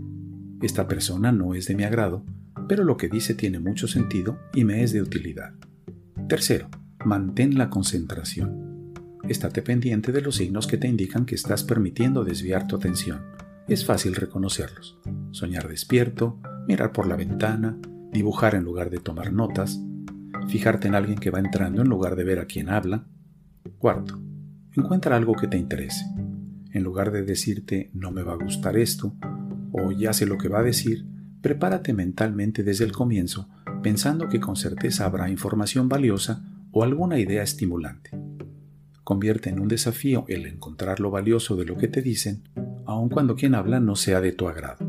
esta 0.62 0.90
persona 0.90 1.32
no 1.32 1.56
es 1.56 1.68
de 1.68 1.76
mi 1.76 1.86
agrado, 1.86 2.26
pero 2.68 2.84
lo 2.84 2.98
que 2.98 3.08
dice 3.08 3.34
tiene 3.34 3.62
mucho 3.62 3.88
sentido 3.88 4.38
y 4.54 4.66
me 4.66 4.84
es 4.84 4.92
de 4.92 5.02
utilidad. 5.02 5.54
Tercero, 6.28 6.68
mantén 7.06 7.58
la 7.58 7.70
concentración. 7.70 8.92
Estate 9.24 9.62
pendiente 9.62 10.12
de 10.12 10.20
los 10.20 10.36
signos 10.36 10.68
que 10.68 10.78
te 10.78 10.90
indican 10.90 11.26
que 11.26 11.36
estás 11.36 11.64
permitiendo 11.64 12.26
desviar 12.26 12.68
tu 12.68 12.76
atención. 12.76 13.22
Es 13.70 13.86
fácil 13.86 14.16
reconocerlos. 14.16 15.00
Soñar 15.32 15.70
despierto, 15.70 16.42
mirar 16.68 16.92
por 16.92 17.08
la 17.08 17.16
ventana, 17.16 17.78
dibujar 18.12 18.54
en 18.54 18.66
lugar 18.66 18.90
de 18.90 19.00
tomar 19.00 19.32
notas, 19.32 19.80
fijarte 20.50 20.90
en 20.90 20.96
alguien 20.96 21.20
que 21.20 21.32
va 21.32 21.40
entrando 21.40 21.82
en 21.82 21.88
lugar 21.88 22.18
de 22.18 22.26
ver 22.26 22.40
a 22.40 22.48
quien 22.48 22.68
habla. 22.68 23.06
Cuarto, 23.78 24.20
encuentra 24.74 25.16
algo 25.16 25.36
que 25.36 25.48
te 25.48 25.58
interese. 25.58 26.04
En 26.76 26.84
lugar 26.84 27.14
de 27.14 27.24
decirte 27.24 27.90
no 27.94 28.12
me 28.12 28.22
va 28.22 28.34
a 28.34 28.44
gustar 28.44 28.76
esto 28.76 29.16
o 29.72 29.94
ya 29.94 30.12
sé 30.12 30.26
lo 30.26 30.38
que 30.38 30.50
va 30.50 30.60
a 30.60 30.64
decir, 30.64 31.06
prepárate 31.40 31.94
mentalmente 31.94 32.64
desde 32.64 32.84
el 32.84 32.92
comienzo 32.92 33.48
pensando 33.82 34.28
que 34.28 34.42
con 34.42 34.58
certeza 34.58 35.06
habrá 35.06 35.30
información 35.30 35.88
valiosa 35.88 36.44
o 36.74 36.84
alguna 36.84 37.18
idea 37.18 37.44
estimulante. 37.44 38.10
Convierte 39.06 39.50
en 39.52 39.62
un 39.62 39.70
desafío 39.70 40.26
el 40.28 40.48
encontrar 40.48 41.00
lo 41.00 41.12
valioso 41.12 41.56
de 41.56 41.64
lo 41.64 41.78
que 41.78 41.88
te 41.88 42.02
dicen, 42.02 42.44
aun 42.86 43.08
cuando 43.08 43.38
quien 43.38 43.56
habla 43.56 43.80
no 43.80 43.96
sea 43.96 44.20
de 44.20 44.34
tu 44.34 44.50
agrado. 44.50 44.86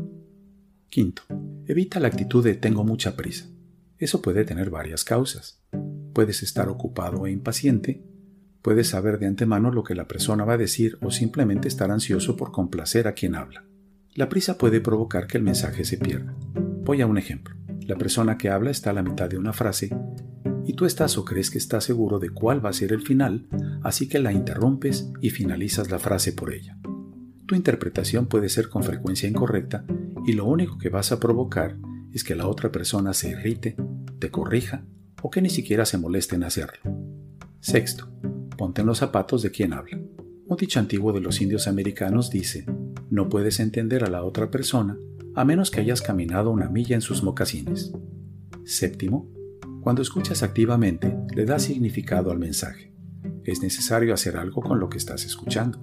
Quinto, 0.89 1.21
evita 1.67 2.01
la 2.01 2.09
actitud 2.09 2.43
de 2.43 2.55
tengo 2.55 2.83
mucha 2.83 3.15
prisa. 3.15 3.45
Eso 3.97 4.21
puede 4.21 4.43
tener 4.43 4.69
varias 4.69 5.05
causas. 5.05 5.61
Puedes 6.11 6.43
estar 6.43 6.67
ocupado 6.67 7.27
e 7.27 7.31
impaciente, 7.31 8.03
puedes 8.67 8.89
saber 8.89 9.17
de 9.17 9.27
antemano 9.27 9.71
lo 9.71 9.85
que 9.85 9.95
la 9.95 10.09
persona 10.09 10.43
va 10.43 10.55
a 10.55 10.57
decir 10.57 10.97
o 11.01 11.09
simplemente 11.09 11.69
estar 11.69 11.89
ansioso 11.89 12.35
por 12.35 12.51
complacer 12.51 13.07
a 13.07 13.13
quien 13.13 13.33
habla. 13.33 13.63
La 14.13 14.27
prisa 14.27 14.57
puede 14.57 14.81
provocar 14.81 15.25
que 15.25 15.37
el 15.37 15.43
mensaje 15.45 15.85
se 15.85 15.97
pierda. 15.97 16.35
Voy 16.83 16.99
a 16.99 17.07
un 17.07 17.17
ejemplo. 17.17 17.55
La 17.83 17.95
persona 17.95 18.37
que 18.37 18.49
habla 18.49 18.69
está 18.69 18.89
a 18.89 18.93
la 18.93 19.03
mitad 19.03 19.29
de 19.29 19.37
una 19.37 19.53
frase 19.53 19.95
y 20.65 20.73
tú 20.73 20.83
estás 20.83 21.17
o 21.17 21.23
crees 21.23 21.49
que 21.49 21.59
estás 21.59 21.85
seguro 21.85 22.19
de 22.19 22.29
cuál 22.29 22.65
va 22.65 22.71
a 22.71 22.73
ser 22.73 22.91
el 22.91 23.03
final, 23.03 23.47
así 23.83 24.09
que 24.09 24.19
la 24.19 24.33
interrumpes 24.33 25.13
y 25.21 25.29
finalizas 25.29 25.89
la 25.89 25.97
frase 25.97 26.33
por 26.33 26.51
ella. 26.51 26.77
Tu 27.45 27.55
interpretación 27.55 28.27
puede 28.27 28.49
ser 28.49 28.67
con 28.67 28.83
frecuencia 28.83 29.29
incorrecta 29.29 29.85
y 30.25 30.33
lo 30.33 30.43
único 30.43 30.77
que 30.77 30.89
vas 30.89 31.13
a 31.13 31.21
provocar 31.21 31.77
es 32.11 32.25
que 32.25 32.35
la 32.35 32.47
otra 32.47 32.69
persona 32.69 33.13
se 33.13 33.29
irrite, 33.29 33.77
te 34.19 34.29
corrija 34.29 34.83
o 35.21 35.31
que 35.31 35.41
ni 35.41 35.49
siquiera 35.49 35.85
se 35.85 35.97
moleste 35.97 36.35
en 36.35 36.43
hacerlo. 36.43 36.81
Sexto, 37.61 38.09
ponte 38.57 38.81
en 38.81 38.87
los 38.87 38.97
zapatos 38.97 39.41
de 39.41 39.51
quien 39.51 39.73
habla. 39.73 39.97
Un 40.47 40.57
dicho 40.57 40.79
antiguo 40.79 41.13
de 41.13 41.21
los 41.21 41.39
indios 41.41 41.67
americanos 41.67 42.29
dice, 42.29 42.65
no 43.09 43.29
puedes 43.29 43.59
entender 43.59 44.03
a 44.03 44.09
la 44.09 44.23
otra 44.23 44.51
persona 44.51 44.97
a 45.35 45.45
menos 45.45 45.69
que 45.69 45.79
hayas 45.79 46.01
caminado 46.01 46.49
una 46.49 46.67
milla 46.67 46.95
en 46.95 47.01
sus 47.01 47.21
mocasines. 47.21 47.93
Séptimo, 48.65 49.29
cuando 49.81 50.01
escuchas 50.01 50.41
activamente, 50.41 51.15
le 51.35 51.45
das 51.45 51.63
significado 51.63 52.31
al 52.31 52.39
mensaje. 52.39 52.91
Es 53.43 53.61
necesario 53.61 54.15
hacer 54.15 54.35
algo 54.35 54.61
con 54.63 54.79
lo 54.79 54.89
que 54.89 54.97
estás 54.97 55.25
escuchando. 55.25 55.79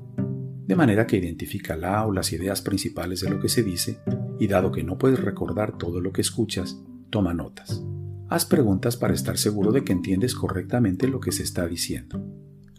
De 0.67 0.75
manera 0.75 1.07
que 1.07 1.19
identifica 1.19 1.77
la 1.77 2.05
o 2.05 2.13
las 2.13 2.33
ideas 2.33 2.63
principales 2.63 3.21
de 3.21 3.31
lo 3.31 3.39
que 3.39 3.49
se 3.49 3.63
dice 3.63 4.01
y 4.41 4.49
dado 4.49 4.73
que 4.73 4.83
no 4.83 4.99
puedes 4.99 5.21
recordar 5.21 5.79
todo 5.79 6.01
lo 6.01 6.13
que 6.13 6.23
escuchas, 6.23 6.83
toma 7.11 7.33
notas. 7.33 7.85
Haz 8.29 8.47
preguntas 8.47 8.97
para 8.97 9.15
estar 9.15 9.39
seguro 9.39 9.71
de 9.71 9.85
que 9.85 9.93
entiendes 9.93 10.35
correctamente 10.35 11.07
lo 11.07 11.21
que 11.21 11.31
se 11.31 11.45
está 11.45 11.69
diciendo. 11.69 12.34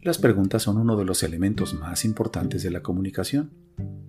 Las 0.06 0.20
preguntas 0.20 0.64
son 0.64 0.78
uno 0.78 0.96
de 0.96 1.04
los 1.04 1.24
elementos 1.24 1.74
más 1.74 2.06
importantes 2.06 2.64
de 2.64 2.72
la 2.72 2.82
comunicación 2.82 3.52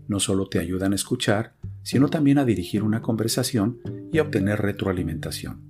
no 0.08 0.20
solo 0.20 0.48
te 0.48 0.58
ayudan 0.58 0.92
a 0.92 0.94
escuchar, 0.94 1.56
sino 1.82 2.08
también 2.08 2.38
a 2.38 2.44
dirigir 2.44 2.82
una 2.82 3.02
conversación 3.02 3.78
y 4.12 4.18
a 4.18 4.22
obtener 4.22 4.60
retroalimentación. 4.60 5.62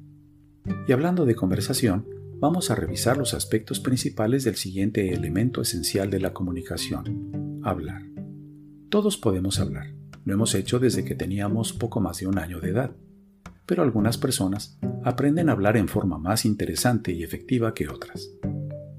Y 0.87 0.93
hablando 0.93 1.25
de 1.27 1.35
conversación, 1.35 2.07
vamos 2.39 2.71
a 2.71 2.75
revisar 2.75 3.17
los 3.17 3.35
aspectos 3.35 3.81
principales 3.81 4.45
del 4.45 4.57
siguiente 4.57 5.13
elemento 5.13 5.63
esencial 5.63 6.11
de 6.11 6.21
la 6.21 6.33
comunicación, 6.33 7.63
hablar. 7.65 8.03
Todos 8.89 9.17
podemos 9.17 9.59
hablar, 9.59 9.95
lo 10.25 10.35
hemos 10.35 10.55
hecho 10.55 10.79
desde 10.79 11.05
que 11.05 11.15
teníamos 11.15 11.73
poco 11.73 12.01
más 12.01 12.19
de 12.19 12.27
un 12.27 12.39
año 12.39 12.61
de 12.61 12.71
edad, 12.71 12.97
pero 13.65 13.83
algunas 13.83 14.19
personas 14.19 14.79
aprenden 15.05 15.49
a 15.49 15.53
hablar 15.53 15.77
en 15.77 15.89
forma 15.89 16.19
más 16.19 16.45
interesante 16.45 17.13
y 17.13 17.23
efectiva 17.23 17.75
que 17.75 17.89
otras. 17.89 18.29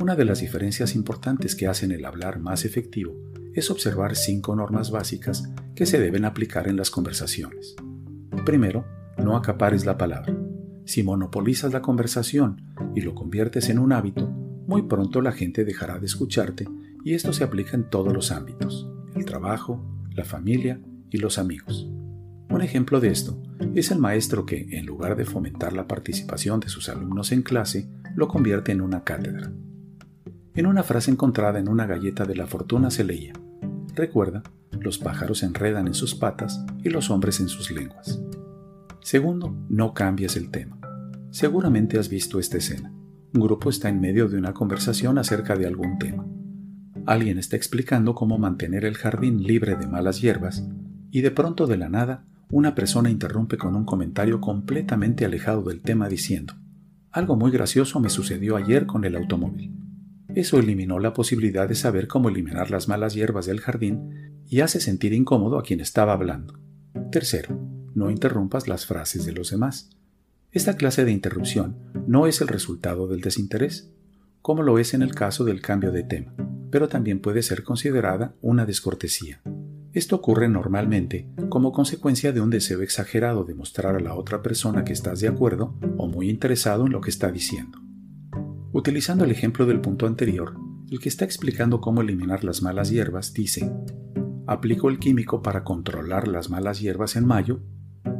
Una 0.07 0.15
de 0.15 0.23
las 0.23 0.39
diferencias 0.39 0.95
importantes 0.95 1.53
que 1.53 1.67
hacen 1.67 1.91
el 1.91 2.05
hablar 2.05 2.39
más 2.39 2.63
efectivo 2.63 3.13
es 3.53 3.69
observar 3.69 4.15
cinco 4.15 4.55
normas 4.55 4.89
básicas 4.89 5.51
que 5.75 5.85
se 5.85 5.99
deben 5.99 6.23
aplicar 6.23 6.69
en 6.69 6.77
las 6.77 6.89
conversaciones. 6.89 7.75
Primero, 8.45 8.85
no 9.17 9.35
acapares 9.35 9.85
la 9.85 9.97
palabra. 9.97 10.33
Si 10.85 11.03
monopolizas 11.03 11.73
la 11.73 11.81
conversación 11.81 12.61
y 12.95 13.01
lo 13.01 13.15
conviertes 13.15 13.67
en 13.67 13.79
un 13.79 13.91
hábito, 13.91 14.29
muy 14.29 14.83
pronto 14.83 15.19
la 15.19 15.33
gente 15.33 15.65
dejará 15.65 15.99
de 15.99 16.05
escucharte 16.05 16.69
y 17.03 17.13
esto 17.13 17.33
se 17.33 17.43
aplica 17.43 17.75
en 17.75 17.89
todos 17.89 18.13
los 18.13 18.31
ámbitos, 18.31 18.89
el 19.13 19.25
trabajo, 19.25 19.83
la 20.15 20.23
familia 20.23 20.79
y 21.09 21.17
los 21.17 21.37
amigos. 21.37 21.85
Un 22.49 22.61
ejemplo 22.61 23.01
de 23.01 23.09
esto 23.09 23.43
es 23.75 23.91
el 23.91 23.99
maestro 23.99 24.45
que, 24.45 24.69
en 24.71 24.85
lugar 24.85 25.17
de 25.17 25.25
fomentar 25.25 25.73
la 25.73 25.85
participación 25.85 26.61
de 26.61 26.69
sus 26.69 26.87
alumnos 26.87 27.33
en 27.33 27.41
clase, 27.41 27.89
lo 28.15 28.29
convierte 28.29 28.71
en 28.71 28.79
una 28.79 29.03
cátedra. 29.03 29.51
En 30.57 30.65
una 30.65 30.81
frase 30.81 31.11
encontrada 31.11 31.59
en 31.59 31.69
una 31.69 31.85
galleta 31.85 32.25
de 32.25 32.35
la 32.35 32.47
fortuna 32.47 32.89
se 32.89 33.03
leía, 33.03 33.33
Recuerda, 33.93 34.41
los 34.71 34.97
pájaros 34.97 35.43
enredan 35.43 35.85
en 35.85 35.93
sus 35.93 36.15
patas 36.15 36.63
y 36.83 36.89
los 36.89 37.11
hombres 37.11 37.39
en 37.39 37.47
sus 37.47 37.69
lenguas. 37.69 38.19
Segundo, 38.99 39.55
no 39.69 39.93
cambies 39.93 40.35
el 40.35 40.49
tema. 40.49 40.79
Seguramente 41.29 41.99
has 41.99 42.09
visto 42.09 42.39
esta 42.39 42.57
escena. 42.57 42.91
Un 43.35 43.41
grupo 43.41 43.69
está 43.69 43.89
en 43.89 44.01
medio 44.01 44.27
de 44.29 44.37
una 44.39 44.53
conversación 44.53 45.19
acerca 45.19 45.55
de 45.55 45.67
algún 45.67 45.99
tema. 45.99 46.25
Alguien 47.05 47.37
está 47.37 47.55
explicando 47.55 48.15
cómo 48.15 48.39
mantener 48.39 48.83
el 48.83 48.97
jardín 48.97 49.43
libre 49.43 49.75
de 49.75 49.85
malas 49.85 50.21
hierbas 50.21 50.67
y 51.11 51.21
de 51.21 51.29
pronto 51.29 51.67
de 51.67 51.77
la 51.77 51.89
nada 51.89 52.23
una 52.51 52.73
persona 52.73 53.11
interrumpe 53.11 53.57
con 53.57 53.75
un 53.75 53.85
comentario 53.85 54.41
completamente 54.41 55.23
alejado 55.23 55.61
del 55.61 55.81
tema 55.81 56.09
diciendo, 56.09 56.55
algo 57.11 57.35
muy 57.35 57.51
gracioso 57.51 57.99
me 57.99 58.09
sucedió 58.09 58.55
ayer 58.55 58.87
con 58.87 59.05
el 59.05 59.15
automóvil. 59.15 59.86
Eso 60.37 60.59
eliminó 60.59 60.99
la 60.99 61.15
posibilidad 61.15 61.67
de 61.67 61.73
saber 61.73 62.07
cómo 62.07 62.29
eliminar 62.29 62.69
las 62.69 62.87
malas 62.87 63.15
hierbas 63.15 63.47
del 63.47 63.59
jardín 63.59 64.43
y 64.47 64.59
hace 64.59 64.79
sentir 64.79 65.11
incómodo 65.13 65.57
a 65.57 65.63
quien 65.63 65.79
estaba 65.79 66.13
hablando. 66.13 66.59
Tercero, 67.11 67.59
no 67.95 68.11
interrumpas 68.11 68.67
las 68.67 68.85
frases 68.85 69.25
de 69.25 69.31
los 69.31 69.49
demás. 69.49 69.89
Esta 70.51 70.75
clase 70.77 71.05
de 71.05 71.11
interrupción 71.11 71.79
no 72.05 72.27
es 72.27 72.39
el 72.39 72.49
resultado 72.49 73.07
del 73.07 73.21
desinterés, 73.21 73.89
como 74.43 74.61
lo 74.61 74.77
es 74.77 74.93
en 74.93 75.01
el 75.01 75.15
caso 75.15 75.43
del 75.43 75.59
cambio 75.59 75.91
de 75.91 76.03
tema, 76.03 76.35
pero 76.69 76.87
también 76.87 77.19
puede 77.19 77.41
ser 77.41 77.63
considerada 77.63 78.35
una 78.39 78.67
descortesía. 78.67 79.41
Esto 79.93 80.17
ocurre 80.17 80.49
normalmente 80.49 81.27
como 81.49 81.71
consecuencia 81.71 82.31
de 82.31 82.41
un 82.41 82.51
deseo 82.51 82.83
exagerado 82.83 83.43
de 83.43 83.55
mostrar 83.55 83.95
a 83.95 83.99
la 83.99 84.13
otra 84.13 84.43
persona 84.43 84.83
que 84.83 84.93
estás 84.93 85.19
de 85.19 85.29
acuerdo 85.29 85.73
o 85.97 86.05
muy 86.05 86.29
interesado 86.29 86.85
en 86.85 86.91
lo 86.91 87.01
que 87.01 87.09
está 87.09 87.31
diciendo. 87.31 87.86
Utilizando 88.77 89.23
el 89.23 89.31
ejemplo 89.31 89.65
del 89.65 89.81
punto 89.81 90.05
anterior, 90.05 90.53
el 90.91 90.99
que 90.99 91.09
está 91.09 91.25
explicando 91.25 91.81
cómo 91.81 92.01
eliminar 92.01 92.43
las 92.43 92.61
malas 92.61 92.91
hierbas 92.91 93.33
dice, 93.33 93.73
aplico 94.45 94.89
el 94.89 94.99
químico 94.99 95.41
para 95.41 95.63
controlar 95.63 96.27
las 96.27 96.51
malas 96.51 96.79
hierbas 96.79 97.15
en 97.15 97.25
mayo, 97.25 97.59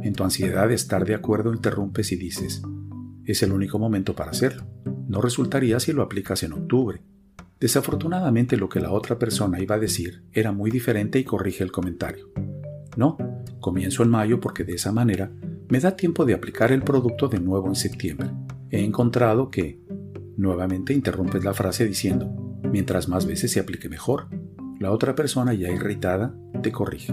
en 0.02 0.14
tu 0.14 0.24
ansiedad 0.24 0.66
de 0.66 0.74
estar 0.74 1.04
de 1.04 1.14
acuerdo 1.14 1.54
interrumpes 1.54 2.10
y 2.10 2.16
dices, 2.16 2.60
es 3.24 3.44
el 3.44 3.52
único 3.52 3.78
momento 3.78 4.16
para 4.16 4.32
hacerlo, 4.32 4.66
no 5.06 5.20
resultaría 5.20 5.78
si 5.78 5.92
lo 5.92 6.02
aplicas 6.02 6.42
en 6.42 6.54
octubre. 6.54 7.02
Desafortunadamente 7.60 8.56
lo 8.56 8.68
que 8.68 8.80
la 8.80 8.90
otra 8.90 9.16
persona 9.16 9.60
iba 9.60 9.76
a 9.76 9.78
decir 9.78 10.24
era 10.32 10.50
muy 10.50 10.72
diferente 10.72 11.20
y 11.20 11.24
corrige 11.24 11.62
el 11.62 11.70
comentario. 11.70 12.32
No, 12.96 13.16
comienzo 13.60 14.02
en 14.02 14.08
mayo 14.08 14.40
porque 14.40 14.64
de 14.64 14.74
esa 14.74 14.90
manera 14.90 15.30
me 15.68 15.78
da 15.78 15.94
tiempo 15.94 16.24
de 16.24 16.34
aplicar 16.34 16.72
el 16.72 16.82
producto 16.82 17.28
de 17.28 17.38
nuevo 17.38 17.68
en 17.68 17.76
septiembre. 17.76 18.32
He 18.70 18.82
encontrado 18.82 19.52
que, 19.52 19.86
Nuevamente 20.38 20.94
interrumpes 20.94 21.42
la 21.42 21.52
frase 21.52 21.84
diciendo, 21.84 22.60
mientras 22.62 23.08
más 23.08 23.26
veces 23.26 23.50
se 23.50 23.58
aplique 23.58 23.88
mejor. 23.88 24.28
La 24.78 24.92
otra 24.92 25.16
persona 25.16 25.52
ya 25.52 25.68
irritada 25.68 26.32
te 26.62 26.70
corrige. 26.70 27.12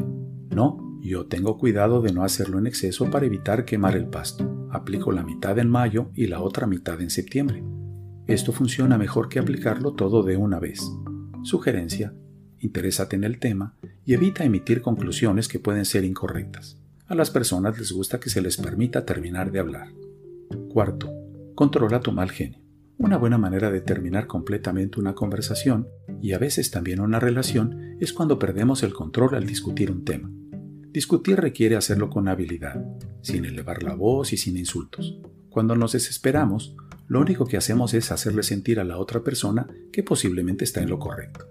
No, 0.51 0.99
yo 1.01 1.25
tengo 1.25 1.57
cuidado 1.57 2.03
de 2.03 2.13
no 2.13 2.23
hacerlo 2.23 2.59
en 2.59 2.67
exceso 2.67 3.09
para 3.09 3.25
evitar 3.25 3.65
quemar 3.65 3.95
el 3.95 4.05
pasto. 4.05 4.67
Aplico 4.69 5.11
la 5.11 5.23
mitad 5.23 5.57
en 5.57 5.71
mayo 5.71 6.11
y 6.13 6.27
la 6.27 6.39
otra 6.39 6.67
mitad 6.67 7.01
en 7.01 7.09
septiembre. 7.09 7.63
Esto 8.27 8.51
funciona 8.51 8.99
mejor 8.99 9.27
que 9.27 9.39
aplicarlo 9.39 9.93
todo 9.93 10.21
de 10.21 10.37
una 10.37 10.59
vez. 10.59 10.87
Sugerencia, 11.41 12.13
interésate 12.59 13.15
en 13.15 13.23
el 13.23 13.39
tema 13.39 13.75
y 14.05 14.13
evita 14.13 14.43
emitir 14.43 14.83
conclusiones 14.83 15.47
que 15.47 15.59
pueden 15.59 15.85
ser 15.85 16.03
incorrectas. 16.03 16.79
A 17.07 17.15
las 17.15 17.31
personas 17.31 17.79
les 17.79 17.91
gusta 17.91 18.19
que 18.19 18.29
se 18.29 18.43
les 18.43 18.57
permita 18.57 19.03
terminar 19.03 19.51
de 19.51 19.61
hablar. 19.61 19.87
Cuarto, 20.69 21.11
controla 21.55 22.01
tu 22.01 22.11
mal 22.11 22.29
genio. 22.29 22.64
Una 22.97 23.17
buena 23.17 23.37
manera 23.37 23.71
de 23.71 23.81
terminar 23.81 24.25
completamente 24.25 24.99
una 24.99 25.13
conversación 25.13 25.87
y 26.21 26.33
a 26.33 26.39
veces 26.39 26.71
también 26.71 27.01
una 27.01 27.19
relación 27.19 27.97
es 27.99 28.13
cuando 28.13 28.39
perdemos 28.39 28.83
el 28.83 28.93
control 28.93 29.35
al 29.35 29.45
discutir 29.45 29.91
un 29.91 30.05
tema. 30.05 30.31
Discutir 30.91 31.39
requiere 31.39 31.75
hacerlo 31.75 32.09
con 32.09 32.29
habilidad, 32.29 32.85
sin 33.21 33.43
elevar 33.43 33.83
la 33.83 33.95
voz 33.95 34.31
y 34.31 34.37
sin 34.37 34.57
insultos. 34.57 35.19
Cuando 35.49 35.75
nos 35.75 35.91
desesperamos, 35.91 36.75
lo 37.07 37.19
único 37.19 37.45
que 37.45 37.57
hacemos 37.57 37.93
es 37.93 38.11
hacerle 38.11 38.43
sentir 38.43 38.79
a 38.79 38.85
la 38.85 38.97
otra 38.97 39.23
persona 39.23 39.67
que 39.91 40.01
posiblemente 40.01 40.63
está 40.63 40.81
en 40.81 40.89
lo 40.89 40.97
correcto. 40.97 41.45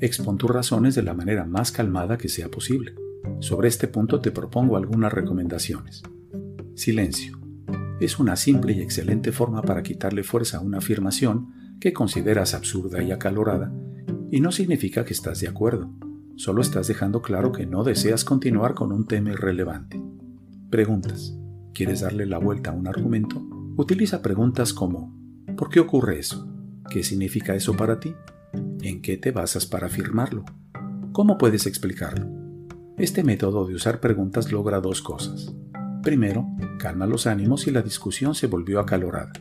Expon 0.00 0.38
tus 0.38 0.50
razones 0.50 0.94
de 0.94 1.02
la 1.02 1.14
manera 1.14 1.44
más 1.44 1.72
calmada 1.72 2.16
que 2.16 2.28
sea 2.30 2.50
posible. 2.50 2.94
Sobre 3.40 3.68
este 3.68 3.86
punto 3.86 4.20
te 4.20 4.30
propongo 4.30 4.76
algunas 4.76 5.12
recomendaciones. 5.12 6.02
Silencio. 6.74 7.45
Es 8.00 8.18
una 8.18 8.36
simple 8.36 8.72
y 8.72 8.82
excelente 8.82 9.32
forma 9.32 9.62
para 9.62 9.82
quitarle 9.82 10.22
fuerza 10.22 10.58
a 10.58 10.60
una 10.60 10.78
afirmación 10.78 11.76
que 11.80 11.92
consideras 11.92 12.52
absurda 12.52 13.02
y 13.02 13.10
acalorada, 13.10 13.72
y 14.30 14.40
no 14.40 14.52
significa 14.52 15.04
que 15.04 15.14
estás 15.14 15.40
de 15.40 15.48
acuerdo, 15.48 15.90
solo 16.36 16.60
estás 16.60 16.88
dejando 16.88 17.22
claro 17.22 17.52
que 17.52 17.66
no 17.66 17.84
deseas 17.84 18.24
continuar 18.24 18.74
con 18.74 18.92
un 18.92 19.06
tema 19.06 19.30
irrelevante. 19.30 20.02
Preguntas. 20.70 21.38
¿Quieres 21.72 22.00
darle 22.00 22.26
la 22.26 22.38
vuelta 22.38 22.70
a 22.70 22.74
un 22.74 22.86
argumento? 22.86 23.42
Utiliza 23.76 24.22
preguntas 24.22 24.72
como 24.72 25.14
¿Por 25.56 25.70
qué 25.70 25.80
ocurre 25.80 26.18
eso? 26.18 26.46
¿Qué 26.90 27.02
significa 27.02 27.54
eso 27.54 27.74
para 27.74 27.98
ti? 27.98 28.14
¿En 28.82 29.00
qué 29.00 29.16
te 29.16 29.30
basas 29.30 29.64
para 29.64 29.86
afirmarlo? 29.86 30.44
¿Cómo 31.12 31.38
puedes 31.38 31.66
explicarlo? 31.66 32.28
Este 32.98 33.24
método 33.24 33.66
de 33.66 33.74
usar 33.74 34.00
preguntas 34.00 34.52
logra 34.52 34.80
dos 34.80 35.00
cosas. 35.00 35.54
Primero, 36.06 36.46
calma 36.78 37.04
los 37.04 37.26
ánimos 37.26 37.66
y 37.66 37.72
la 37.72 37.82
discusión 37.82 38.36
se 38.36 38.46
volvió 38.46 38.78
acalorada. 38.78 39.32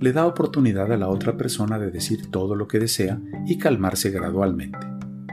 Le 0.00 0.14
da 0.14 0.24
oportunidad 0.24 0.90
a 0.90 0.96
la 0.96 1.08
otra 1.08 1.36
persona 1.36 1.78
de 1.78 1.90
decir 1.90 2.30
todo 2.30 2.54
lo 2.54 2.68
que 2.68 2.78
desea 2.78 3.20
y 3.46 3.58
calmarse 3.58 4.08
gradualmente. 4.08 4.78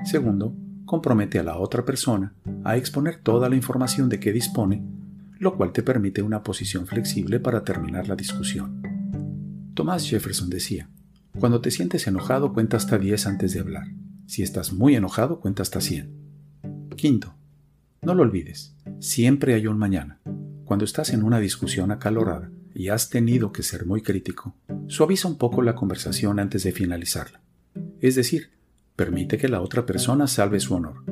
Segundo, 0.04 0.54
compromete 0.84 1.40
a 1.40 1.44
la 1.44 1.58
otra 1.58 1.86
persona 1.86 2.34
a 2.66 2.76
exponer 2.76 3.22
toda 3.24 3.48
la 3.48 3.56
información 3.56 4.10
de 4.10 4.20
que 4.20 4.34
dispone, 4.34 4.84
lo 5.40 5.56
cual 5.56 5.72
te 5.72 5.84
permite 5.84 6.22
una 6.22 6.44
posición 6.44 6.86
flexible 6.86 7.40
para 7.40 7.64
terminar 7.64 8.10
la 8.10 8.18
discusión. 8.18 8.82
Thomas 9.76 10.06
Jefferson 10.06 10.50
decía, 10.50 10.90
cuando 11.40 11.62
te 11.62 11.72
sientes 11.72 12.08
enojado 12.08 12.52
cuenta 12.52 12.76
hasta 12.76 12.98
10 12.98 13.26
antes 13.28 13.54
de 13.54 13.62
hablar. 13.62 13.88
Si 14.26 14.44
estás 14.44 14.74
muy 14.74 14.98
enojado 14.98 15.40
cuenta 15.40 15.62
hasta 15.62 15.80
100. 15.80 16.12
Quinto, 16.98 17.36
no 18.02 18.14
lo 18.16 18.24
olvides, 18.24 18.76
siempre 19.00 19.54
hay 19.54 19.68
un 19.68 19.78
mañana. 19.78 20.20
Cuando 20.66 20.86
estás 20.86 21.12
en 21.12 21.24
una 21.24 21.40
discusión 21.40 21.92
acalorada 21.92 22.52
y 22.74 22.90
has 22.90 23.10
tenido 23.10 23.52
que 23.52 23.64
ser 23.64 23.86
muy 23.86 24.02
crítico, 24.02 24.56
suaviza 24.88 25.28
un 25.28 25.38
poco 25.38 25.62
la 25.62 25.76
conversación 25.76 26.40
antes 26.40 26.64
de 26.64 26.72
finalizarla. 26.72 27.42
Es 28.00 28.16
decir, 28.16 28.54
Permite 28.96 29.40
que 29.40 29.48
la 29.48 29.62
otra 29.62 29.88
persona 29.88 30.28
salve 30.28 30.60
su 30.60 30.76
honor. 30.76 31.04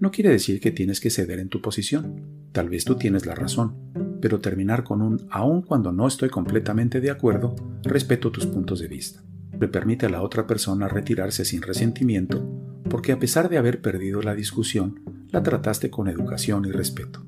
No 0.00 0.10
quiere 0.10 0.30
decir 0.30 0.60
que 0.60 0.72
tienes 0.72 0.98
que 1.00 1.10
ceder 1.10 1.38
en 1.38 1.48
tu 1.48 1.62
posición. 1.62 2.24
Tal 2.50 2.68
vez 2.68 2.84
tú 2.84 2.96
tienes 2.96 3.26
la 3.26 3.36
razón, 3.36 3.76
pero 4.20 4.40
terminar 4.40 4.82
con 4.82 5.02
un 5.02 5.28
aun 5.30 5.62
cuando 5.62 5.92
no 5.92 6.08
estoy 6.08 6.30
completamente 6.30 7.00
de 7.00 7.10
acuerdo, 7.10 7.54
respeto 7.84 8.32
tus 8.32 8.46
puntos 8.46 8.80
de 8.80 8.88
vista. 8.88 9.22
Le 9.60 9.68
permite 9.68 10.06
a 10.06 10.08
la 10.08 10.22
otra 10.22 10.48
persona 10.48 10.88
retirarse 10.88 11.44
sin 11.44 11.62
resentimiento, 11.62 12.44
porque 12.90 13.12
a 13.12 13.20
pesar 13.20 13.48
de 13.48 13.58
haber 13.58 13.80
perdido 13.82 14.20
la 14.20 14.34
discusión, 14.34 15.00
la 15.30 15.42
trataste 15.44 15.90
con 15.90 16.08
educación 16.08 16.64
y 16.64 16.72
respeto. 16.72 17.24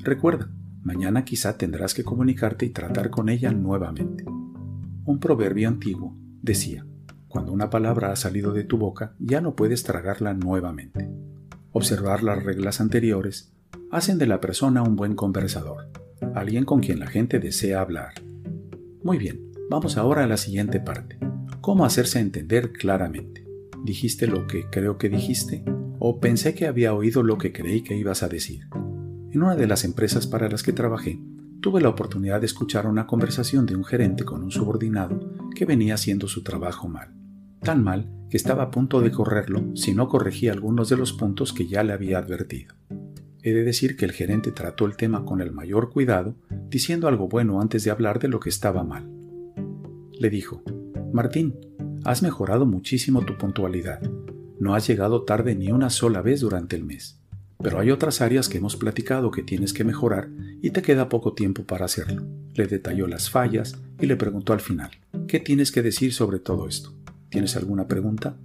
Recuerda, 0.00 0.50
mañana 0.84 1.24
quizá 1.24 1.56
tendrás 1.56 1.94
que 1.94 2.04
comunicarte 2.04 2.66
y 2.66 2.70
tratar 2.70 3.10
con 3.10 3.28
ella 3.28 3.50
nuevamente. 3.50 4.24
Un 5.04 5.18
proverbio 5.18 5.68
antiguo 5.68 6.14
decía, 6.42 6.86
cuando 7.26 7.52
una 7.52 7.70
palabra 7.70 8.12
ha 8.12 8.16
salido 8.16 8.52
de 8.52 8.64
tu 8.64 8.76
boca, 8.76 9.14
ya 9.18 9.40
no 9.40 9.56
puedes 9.56 9.82
tragarla 9.82 10.34
nuevamente. 10.34 11.10
Observar 11.72 12.22
las 12.22 12.44
reglas 12.44 12.80
anteriores 12.80 13.52
hacen 13.90 14.18
de 14.18 14.26
la 14.26 14.40
persona 14.40 14.82
un 14.82 14.94
buen 14.94 15.14
conversador, 15.16 15.88
alguien 16.34 16.64
con 16.64 16.80
quien 16.80 17.00
la 17.00 17.06
gente 17.06 17.40
desea 17.40 17.80
hablar. 17.80 18.12
Muy 19.02 19.18
bien, 19.18 19.52
vamos 19.70 19.96
ahora 19.96 20.24
a 20.24 20.26
la 20.28 20.36
siguiente 20.36 20.80
parte. 20.80 21.18
¿Cómo 21.60 21.84
hacerse 21.84 22.20
entender 22.20 22.72
claramente? 22.72 23.44
¿Dijiste 23.84 24.26
lo 24.26 24.46
que 24.46 24.68
creo 24.70 24.98
que 24.98 25.08
dijiste? 25.08 25.64
¿O 25.98 26.20
pensé 26.20 26.54
que 26.54 26.66
había 26.66 26.94
oído 26.94 27.22
lo 27.22 27.38
que 27.38 27.52
creí 27.52 27.82
que 27.82 27.96
ibas 27.96 28.22
a 28.22 28.28
decir? 28.28 28.66
En 29.34 29.42
una 29.42 29.56
de 29.56 29.66
las 29.66 29.84
empresas 29.84 30.26
para 30.26 30.48
las 30.48 30.62
que 30.62 30.72
trabajé, 30.72 31.20
tuve 31.60 31.82
la 31.82 31.90
oportunidad 31.90 32.40
de 32.40 32.46
escuchar 32.46 32.86
una 32.86 33.06
conversación 33.06 33.66
de 33.66 33.76
un 33.76 33.84
gerente 33.84 34.24
con 34.24 34.42
un 34.42 34.50
subordinado 34.50 35.20
que 35.54 35.66
venía 35.66 35.94
haciendo 35.94 36.28
su 36.28 36.42
trabajo 36.42 36.88
mal 36.88 37.14
tan 37.64 37.82
mal 37.82 38.06
que 38.30 38.36
estaba 38.36 38.64
a 38.64 38.70
punto 38.70 39.00
de 39.00 39.10
correrlo 39.10 39.74
si 39.74 39.92
no 39.92 40.08
corregía 40.08 40.52
algunos 40.52 40.88
de 40.88 40.96
los 40.96 41.12
puntos 41.12 41.52
que 41.52 41.66
ya 41.66 41.82
le 41.82 41.92
había 41.92 42.18
advertido. 42.18 42.74
He 43.42 43.52
de 43.52 43.64
decir 43.64 43.96
que 43.96 44.04
el 44.04 44.12
gerente 44.12 44.52
trató 44.52 44.86
el 44.86 44.96
tema 44.96 45.24
con 45.24 45.40
el 45.40 45.50
mayor 45.50 45.90
cuidado, 45.90 46.36
diciendo 46.68 47.08
algo 47.08 47.28
bueno 47.28 47.60
antes 47.60 47.82
de 47.84 47.90
hablar 47.90 48.20
de 48.20 48.28
lo 48.28 48.38
que 48.38 48.48
estaba 48.48 48.84
mal. 48.84 49.10
Le 50.12 50.30
dijo, 50.30 50.62
Martín, 51.12 51.54
has 52.04 52.22
mejorado 52.22 52.66
muchísimo 52.66 53.24
tu 53.24 53.36
puntualidad. 53.36 54.00
No 54.60 54.74
has 54.74 54.86
llegado 54.86 55.24
tarde 55.24 55.54
ni 55.54 55.72
una 55.72 55.90
sola 55.90 56.22
vez 56.22 56.40
durante 56.40 56.76
el 56.76 56.84
mes. 56.84 57.23
Pero 57.62 57.78
hay 57.78 57.90
otras 57.90 58.20
áreas 58.20 58.48
que 58.48 58.58
hemos 58.58 58.76
platicado 58.76 59.30
que 59.30 59.42
tienes 59.42 59.72
que 59.72 59.84
mejorar 59.84 60.28
y 60.60 60.70
te 60.70 60.82
queda 60.82 61.08
poco 61.08 61.34
tiempo 61.34 61.64
para 61.64 61.86
hacerlo. 61.86 62.22
Le 62.54 62.66
detalló 62.66 63.06
las 63.06 63.30
fallas 63.30 63.78
y 64.00 64.06
le 64.06 64.16
preguntó 64.16 64.52
al 64.52 64.60
final, 64.60 64.90
¿qué 65.26 65.40
tienes 65.40 65.72
que 65.72 65.82
decir 65.82 66.12
sobre 66.12 66.38
todo 66.38 66.68
esto? 66.68 66.92
¿Tienes 67.30 67.56
alguna 67.56 67.88
pregunta? 67.88 68.36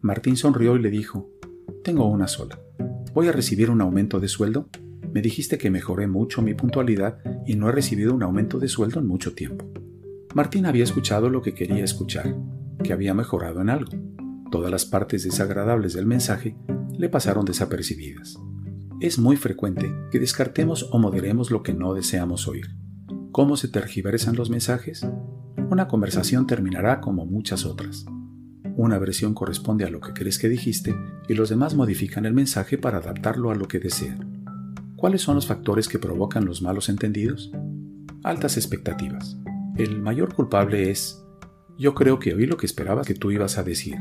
Martín 0.00 0.36
sonrió 0.36 0.76
y 0.76 0.82
le 0.82 0.90
dijo, 0.90 1.30
Tengo 1.82 2.06
una 2.06 2.28
sola. 2.28 2.58
¿Voy 3.14 3.28
a 3.28 3.32
recibir 3.32 3.70
un 3.70 3.80
aumento 3.80 4.20
de 4.20 4.28
sueldo? 4.28 4.68
Me 5.12 5.22
dijiste 5.22 5.56
que 5.56 5.70
mejoré 5.70 6.06
mucho 6.06 6.42
mi 6.42 6.52
puntualidad 6.52 7.18
y 7.46 7.56
no 7.56 7.68
he 7.68 7.72
recibido 7.72 8.14
un 8.14 8.22
aumento 8.22 8.58
de 8.58 8.68
sueldo 8.68 9.00
en 9.00 9.06
mucho 9.06 9.34
tiempo. 9.34 9.64
Martín 10.34 10.66
había 10.66 10.84
escuchado 10.84 11.30
lo 11.30 11.40
que 11.40 11.54
quería 11.54 11.82
escuchar, 11.82 12.36
que 12.84 12.92
había 12.92 13.14
mejorado 13.14 13.62
en 13.62 13.70
algo. 13.70 13.92
Todas 14.50 14.70
las 14.70 14.84
partes 14.84 15.24
desagradables 15.24 15.94
del 15.94 16.04
mensaje 16.04 16.56
le 16.98 17.08
pasaron 17.08 17.46
desapercibidas. 17.46 18.38
Es 18.98 19.18
muy 19.18 19.36
frecuente 19.36 19.94
que 20.10 20.18
descartemos 20.18 20.88
o 20.90 20.98
moderemos 20.98 21.50
lo 21.50 21.62
que 21.62 21.74
no 21.74 21.92
deseamos 21.92 22.48
oír. 22.48 22.70
¿Cómo 23.30 23.58
se 23.58 23.68
tergiversan 23.68 24.36
los 24.36 24.48
mensajes? 24.48 25.06
Una 25.68 25.86
conversación 25.86 26.46
terminará 26.46 27.02
como 27.02 27.26
muchas 27.26 27.66
otras. 27.66 28.06
Una 28.74 28.98
versión 28.98 29.34
corresponde 29.34 29.84
a 29.84 29.90
lo 29.90 30.00
que 30.00 30.14
crees 30.14 30.38
que 30.38 30.48
dijiste 30.48 30.94
y 31.28 31.34
los 31.34 31.50
demás 31.50 31.74
modifican 31.74 32.24
el 32.24 32.32
mensaje 32.32 32.78
para 32.78 32.96
adaptarlo 32.96 33.50
a 33.50 33.54
lo 33.54 33.68
que 33.68 33.80
desean. 33.80 34.44
¿Cuáles 34.96 35.20
son 35.20 35.34
los 35.34 35.46
factores 35.46 35.88
que 35.88 35.98
provocan 35.98 36.46
los 36.46 36.62
malos 36.62 36.88
entendidos? 36.88 37.52
Altas 38.22 38.56
expectativas. 38.56 39.36
El 39.76 40.00
mayor 40.00 40.34
culpable 40.34 40.90
es, 40.90 41.22
yo 41.78 41.94
creo 41.94 42.18
que 42.18 42.32
oí 42.32 42.46
lo 42.46 42.56
que 42.56 42.64
esperaba 42.64 43.02
que 43.02 43.12
tú 43.12 43.30
ibas 43.30 43.58
a 43.58 43.62
decir. 43.62 43.98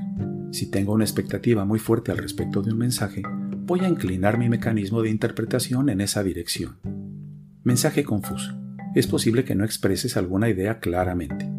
Si 0.51 0.71
tengo 0.71 0.93
una 0.93 1.03
expectativa 1.03 1.65
muy 1.65 1.79
fuerte 1.79 2.13
al 2.13 2.17
respecto 2.17 2.61
de 2.61 2.71
un 2.71 2.77
mensaje, 2.77 3.23
voy 3.65 3.79
a 3.79 3.87
inclinar 3.87 4.37
mi 4.37 4.47
mecanismo 4.47 5.01
de 5.01 5.09
interpretación 5.09 5.89
en 5.89 5.99
esa 5.99 6.23
dirección. 6.23 6.77
Mensaje 7.63 8.03
confuso. 8.03 8.53
Es 8.93 9.07
posible 9.07 9.43
que 9.43 9.55
no 9.55 9.65
expreses 9.65 10.17
alguna 10.17 10.49
idea 10.49 10.79
claramente. 10.79 11.49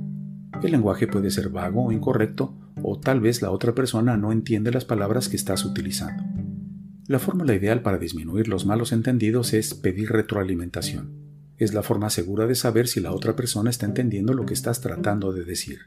El 0.62 0.70
lenguaje 0.70 1.08
puede 1.08 1.32
ser 1.32 1.48
vago 1.48 1.84
o 1.84 1.90
incorrecto 1.90 2.54
o 2.80 3.00
tal 3.00 3.20
vez 3.20 3.42
la 3.42 3.50
otra 3.50 3.74
persona 3.74 4.16
no 4.16 4.30
entiende 4.30 4.70
las 4.70 4.84
palabras 4.84 5.28
que 5.28 5.34
estás 5.34 5.64
utilizando. 5.64 6.22
La 7.08 7.18
fórmula 7.18 7.54
ideal 7.54 7.82
para 7.82 7.98
disminuir 7.98 8.46
los 8.46 8.66
malos 8.66 8.92
entendidos 8.92 9.52
es 9.52 9.74
pedir 9.74 10.10
retroalimentación. 10.10 11.10
Es 11.56 11.74
la 11.74 11.82
forma 11.82 12.08
segura 12.08 12.46
de 12.46 12.54
saber 12.54 12.86
si 12.86 13.00
la 13.00 13.10
otra 13.10 13.34
persona 13.34 13.68
está 13.68 13.84
entendiendo 13.84 14.32
lo 14.32 14.46
que 14.46 14.54
estás 14.54 14.80
tratando 14.80 15.32
de 15.32 15.44
decir. 15.44 15.80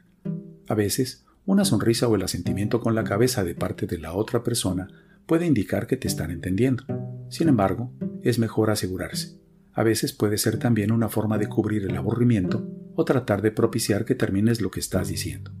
A 0.68 0.74
veces, 0.74 1.24
una 1.46 1.64
sonrisa 1.64 2.08
o 2.08 2.14
el 2.14 2.22
asentimiento 2.22 2.80
con 2.80 2.94
la 2.94 3.04
cabeza 3.04 3.42
de 3.42 3.54
parte 3.54 3.86
de 3.86 3.96
la 3.96 4.12
otra 4.12 4.42
persona 4.42 4.88
puede 5.30 5.46
indicar 5.46 5.86
que 5.86 5.96
te 5.96 6.08
están 6.08 6.32
entendiendo. 6.32 6.82
Sin 7.28 7.48
embargo, 7.48 7.92
es 8.24 8.40
mejor 8.40 8.68
asegurarse. 8.68 9.40
A 9.72 9.84
veces 9.84 10.12
puede 10.12 10.38
ser 10.38 10.58
también 10.58 10.90
una 10.90 11.08
forma 11.08 11.38
de 11.38 11.46
cubrir 11.46 11.84
el 11.84 11.96
aburrimiento 11.96 12.68
o 12.96 13.04
tratar 13.04 13.40
de 13.40 13.52
propiciar 13.52 14.04
que 14.04 14.16
termines 14.16 14.60
lo 14.60 14.72
que 14.72 14.80
estás 14.80 15.06
diciendo. 15.06 15.52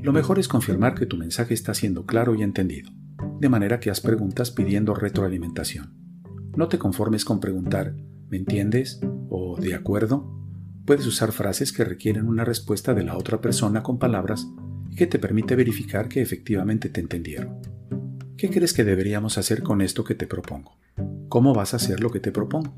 Lo 0.00 0.12
mejor 0.12 0.38
es 0.38 0.46
confirmar 0.46 0.94
que 0.94 1.06
tu 1.06 1.16
mensaje 1.16 1.54
está 1.54 1.74
siendo 1.74 2.06
claro 2.06 2.36
y 2.36 2.44
entendido, 2.44 2.92
de 3.40 3.48
manera 3.48 3.80
que 3.80 3.90
haz 3.90 4.00
preguntas 4.00 4.52
pidiendo 4.52 4.94
retroalimentación. 4.94 5.92
No 6.56 6.68
te 6.68 6.78
conformes 6.78 7.24
con 7.24 7.40
preguntar 7.40 7.96
¿me 8.28 8.36
entiendes? 8.36 9.00
o 9.28 9.56
¿de 9.60 9.74
acuerdo? 9.74 10.40
Puedes 10.86 11.04
usar 11.04 11.32
frases 11.32 11.72
que 11.72 11.82
requieren 11.82 12.28
una 12.28 12.44
respuesta 12.44 12.94
de 12.94 13.02
la 13.02 13.16
otra 13.16 13.40
persona 13.40 13.82
con 13.82 13.98
palabras 13.98 14.46
y 14.88 14.94
que 14.94 15.08
te 15.08 15.18
permite 15.18 15.56
verificar 15.56 16.08
que 16.08 16.22
efectivamente 16.22 16.88
te 16.90 17.00
entendieron. 17.00 17.79
¿Qué 18.40 18.48
crees 18.48 18.72
que 18.72 18.84
deberíamos 18.84 19.36
hacer 19.36 19.62
con 19.62 19.82
esto 19.82 20.02
que 20.02 20.14
te 20.14 20.26
propongo? 20.26 20.78
¿Cómo 21.28 21.52
vas 21.52 21.74
a 21.74 21.76
hacer 21.76 22.00
lo 22.00 22.10
que 22.10 22.20
te 22.20 22.32
propongo? 22.32 22.74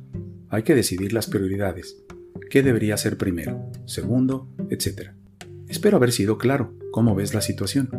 Hay 0.48 0.64
que 0.64 0.74
decidir 0.74 1.12
las 1.12 1.28
prioridades. 1.28 2.02
¿Qué 2.50 2.64
debería 2.64 2.96
ser 2.96 3.16
primero, 3.16 3.70
segundo, 3.84 4.52
etcétera? 4.70 5.14
Espero 5.68 5.98
haber 5.98 6.10
sido 6.10 6.36
claro. 6.36 6.74
¿Cómo 6.90 7.14
ves 7.14 7.32
la 7.32 7.42
situación? 7.42 7.90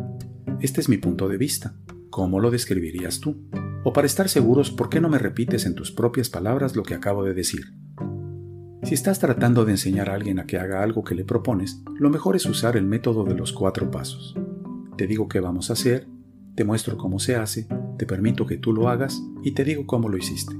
Este 0.60 0.82
es 0.82 0.89
mi 0.89 0.97
punto 0.97 1.30
de 1.30 1.38
vista. 1.38 1.78
¿Cómo 2.10 2.41
lo 2.41 2.52
describirías 2.52 3.21
tú? 3.21 3.47
O 3.86 3.93
para 3.93 4.08
estar 4.08 4.28
seguros, 4.28 4.69
¿por 4.69 4.89
qué 4.89 4.99
no 4.99 5.08
me 5.08 5.17
repites 5.17 5.65
en 5.65 5.73
tus 5.73 5.93
propias 5.93 6.30
palabras 6.30 6.76
lo 6.76 6.84
que 6.84 6.95
acabo 6.95 7.23
de 7.23 7.34
decir? 7.34 7.71
Si 8.84 8.93
estás 8.93 9.19
tratando 9.19 9.63
de 9.63 9.71
enseñar 9.71 10.10
a 10.10 10.15
alguien 10.15 10.39
a 10.39 10.47
que 10.47 10.58
haga 10.58 10.84
algo 10.84 11.06
que 11.06 11.15
le 11.15 11.23
propones, 11.23 11.82
lo 11.97 12.10
mejor 12.10 12.36
es 12.36 12.45
usar 12.45 12.76
el 12.76 12.84
método 12.84 13.23
de 13.23 13.36
los 13.36 13.54
cuatro 13.54 13.89
pasos. 13.89 14.36
Te 14.97 15.08
digo 15.08 15.30
qué 15.30 15.39
vamos 15.39 15.69
a 15.69 15.73
hacer, 15.73 16.10
te 16.56 16.63
muestro 16.63 16.98
cómo 16.98 17.20
se 17.20 17.36
hace, 17.36 17.68
te 17.98 18.06
permito 18.06 18.46
que 18.46 18.58
tú 18.58 18.74
lo 18.74 18.89
hagas 18.89 19.22
y 19.44 19.52
te 19.52 19.63
digo 19.63 19.86
cómo 19.86 20.10
lo 20.10 20.18
hiciste. 20.18 20.56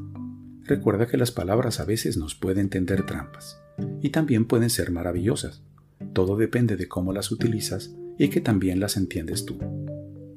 Recuerda 0.63 1.08
que 1.08 1.17
las 1.17 1.32
palabras 1.32 1.79
a 1.79 1.86
veces 1.86 2.17
nos 2.17 2.36
pueden 2.36 2.69
tender 2.69 3.06
trampas 3.06 3.62
y 4.01 4.10
también 4.10 4.45
pueden 4.45 4.69
ser 4.69 4.91
maravillosas. 4.91 5.62
Todo 6.13 6.38
depende 6.38 6.77
de 6.77 6.88
cómo 6.88 7.13
las 7.13 7.32
utilizas 7.32 7.95
y 8.17 8.29
que 8.29 8.41
también 8.41 8.79
las 8.79 8.97
entiendes 8.97 9.45
tú. 9.45 9.60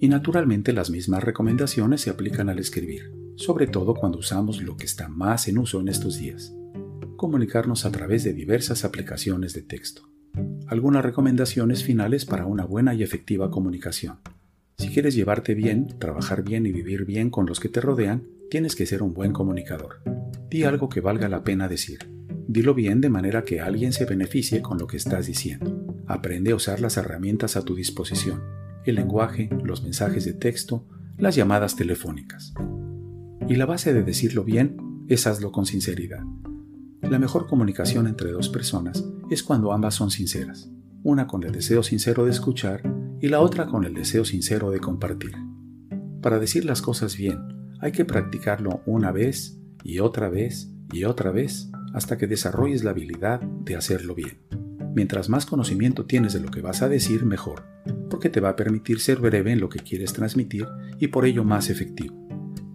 Y 0.00 0.08
naturalmente 0.08 0.72
las 0.72 0.90
mismas 0.90 1.24
recomendaciones 1.24 2.02
se 2.02 2.10
aplican 2.10 2.48
al 2.48 2.58
escribir, 2.58 3.12
sobre 3.36 3.66
todo 3.66 3.94
cuando 3.94 4.18
usamos 4.18 4.62
lo 4.62 4.76
que 4.76 4.84
está 4.84 5.08
más 5.08 5.48
en 5.48 5.58
uso 5.58 5.80
en 5.80 5.88
estos 5.88 6.18
días, 6.18 6.54
comunicarnos 7.16 7.86
a 7.86 7.92
través 7.92 8.24
de 8.24 8.32
diversas 8.32 8.84
aplicaciones 8.84 9.54
de 9.54 9.62
texto. 9.62 10.02
Algunas 10.66 11.04
recomendaciones 11.04 11.82
finales 11.82 12.26
para 12.26 12.46
una 12.46 12.64
buena 12.64 12.94
y 12.94 13.02
efectiva 13.02 13.50
comunicación. 13.50 14.18
Si 14.78 14.88
quieres 14.88 15.14
llevarte 15.14 15.54
bien, 15.54 15.88
trabajar 15.98 16.42
bien 16.42 16.66
y 16.66 16.72
vivir 16.72 17.06
bien 17.06 17.30
con 17.30 17.46
los 17.46 17.60
que 17.60 17.70
te 17.70 17.80
rodean, 17.80 18.24
tienes 18.50 18.76
que 18.76 18.84
ser 18.84 19.02
un 19.02 19.14
buen 19.14 19.32
comunicador. 19.32 20.02
Di 20.50 20.64
algo 20.64 20.90
que 20.90 21.00
valga 21.00 21.28
la 21.28 21.44
pena 21.44 21.66
decir. 21.66 21.98
Dilo 22.46 22.74
bien 22.74 23.00
de 23.00 23.08
manera 23.08 23.42
que 23.44 23.60
alguien 23.60 23.92
se 23.92 24.04
beneficie 24.04 24.60
con 24.60 24.78
lo 24.78 24.86
que 24.86 24.98
estás 24.98 25.26
diciendo. 25.26 25.84
Aprende 26.06 26.52
a 26.52 26.56
usar 26.56 26.80
las 26.80 26.98
herramientas 26.98 27.56
a 27.56 27.62
tu 27.62 27.74
disposición. 27.74 28.42
El 28.84 28.96
lenguaje, 28.96 29.48
los 29.64 29.82
mensajes 29.82 30.26
de 30.26 30.34
texto, 30.34 30.86
las 31.16 31.34
llamadas 31.34 31.74
telefónicas. 31.74 32.52
Y 33.48 33.56
la 33.56 33.64
base 33.64 33.94
de 33.94 34.02
decirlo 34.02 34.44
bien 34.44 34.76
es 35.08 35.26
hazlo 35.26 35.52
con 35.52 35.64
sinceridad. 35.64 36.22
La 37.00 37.18
mejor 37.18 37.46
comunicación 37.46 38.06
entre 38.06 38.30
dos 38.30 38.50
personas 38.50 39.04
es 39.30 39.42
cuando 39.42 39.72
ambas 39.72 39.94
son 39.94 40.10
sinceras, 40.10 40.70
una 41.02 41.26
con 41.26 41.44
el 41.44 41.52
deseo 41.52 41.82
sincero 41.82 42.24
de 42.24 42.32
escuchar 42.32 42.82
y 43.20 43.28
la 43.28 43.40
otra 43.40 43.66
con 43.66 43.84
el 43.84 43.94
deseo 43.94 44.24
sincero 44.24 44.70
de 44.70 44.80
compartir. 44.80 45.32
Para 46.22 46.38
decir 46.38 46.64
las 46.64 46.82
cosas 46.82 47.16
bien, 47.16 47.38
hay 47.80 47.92
que 47.92 48.04
practicarlo 48.04 48.82
una 48.86 49.12
vez 49.12 49.58
y 49.84 50.00
otra 50.00 50.28
vez 50.28 50.72
y 50.92 51.04
otra 51.04 51.30
vez 51.30 51.70
hasta 51.94 52.18
que 52.18 52.26
desarrolles 52.26 52.84
la 52.84 52.90
habilidad 52.90 53.40
de 53.40 53.76
hacerlo 53.76 54.14
bien. 54.14 54.38
Mientras 54.94 55.28
más 55.28 55.46
conocimiento 55.46 56.06
tienes 56.06 56.32
de 56.32 56.40
lo 56.40 56.50
que 56.50 56.62
vas 56.62 56.82
a 56.82 56.88
decir, 56.88 57.24
mejor, 57.24 57.64
porque 58.08 58.30
te 58.30 58.40
va 58.40 58.50
a 58.50 58.56
permitir 58.56 59.00
ser 59.00 59.18
breve 59.18 59.52
en 59.52 59.60
lo 59.60 59.68
que 59.68 59.80
quieres 59.80 60.12
transmitir 60.12 60.66
y 60.98 61.08
por 61.08 61.26
ello 61.26 61.44
más 61.44 61.70
efectivo. 61.70 62.16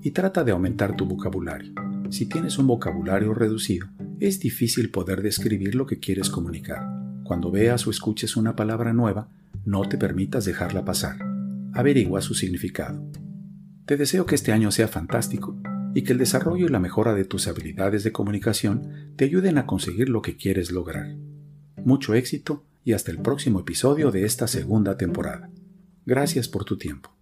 Y 0.04 0.12
trata 0.12 0.44
de 0.44 0.52
aumentar 0.52 0.96
tu 0.96 1.06
vocabulario. 1.06 1.74
Si 2.10 2.28
tienes 2.28 2.58
un 2.58 2.68
vocabulario 2.68 3.34
reducido, 3.34 3.88
es 4.20 4.40
difícil 4.40 4.92
poder 4.92 5.22
describir 5.22 5.74
lo 5.76 5.86
que 5.86 6.00
quieres 6.00 6.30
comunicar. 6.30 6.88
Cuando 7.24 7.50
veas 7.52 7.88
o 7.88 7.90
escuches 7.90 8.38
una 8.38 8.56
palabra 8.56 8.94
nueva, 8.94 9.30
no 9.66 9.88
te 9.88 9.98
permitas 9.98 10.46
dejarla 10.46 10.86
pasar. 10.86 11.18
Averigua 11.74 12.22
su 12.22 12.34
significado. 12.34 13.06
Te 13.86 13.98
deseo 13.98 14.26
que 14.26 14.36
este 14.36 14.52
año 14.52 14.72
sea 14.72 14.88
fantástico 14.88 15.62
y 15.94 16.04
que 16.04 16.14
el 16.14 16.20
desarrollo 16.20 16.66
y 16.66 16.70
la 16.70 16.80
mejora 16.80 17.14
de 17.14 17.26
tus 17.26 17.48
habilidades 17.48 18.04
de 18.04 18.12
comunicación 18.12 19.14
te 19.16 19.26
ayuden 19.26 19.58
a 19.58 19.66
conseguir 19.66 20.10
lo 20.10 20.22
que 20.22 20.38
quieres 20.38 20.72
lograr. 20.72 21.16
Mucho 21.84 22.14
éxito 22.14 22.66
y 22.84 22.94
hasta 22.94 23.12
el 23.12 23.20
próximo 23.20 23.60
episodio 23.60 24.12
de 24.12 24.26
esta 24.26 24.48
segunda 24.48 24.98
temporada. 24.98 25.50
Gracias 26.06 26.48
por 26.48 26.66
tu 26.66 26.78
tiempo. 26.78 27.21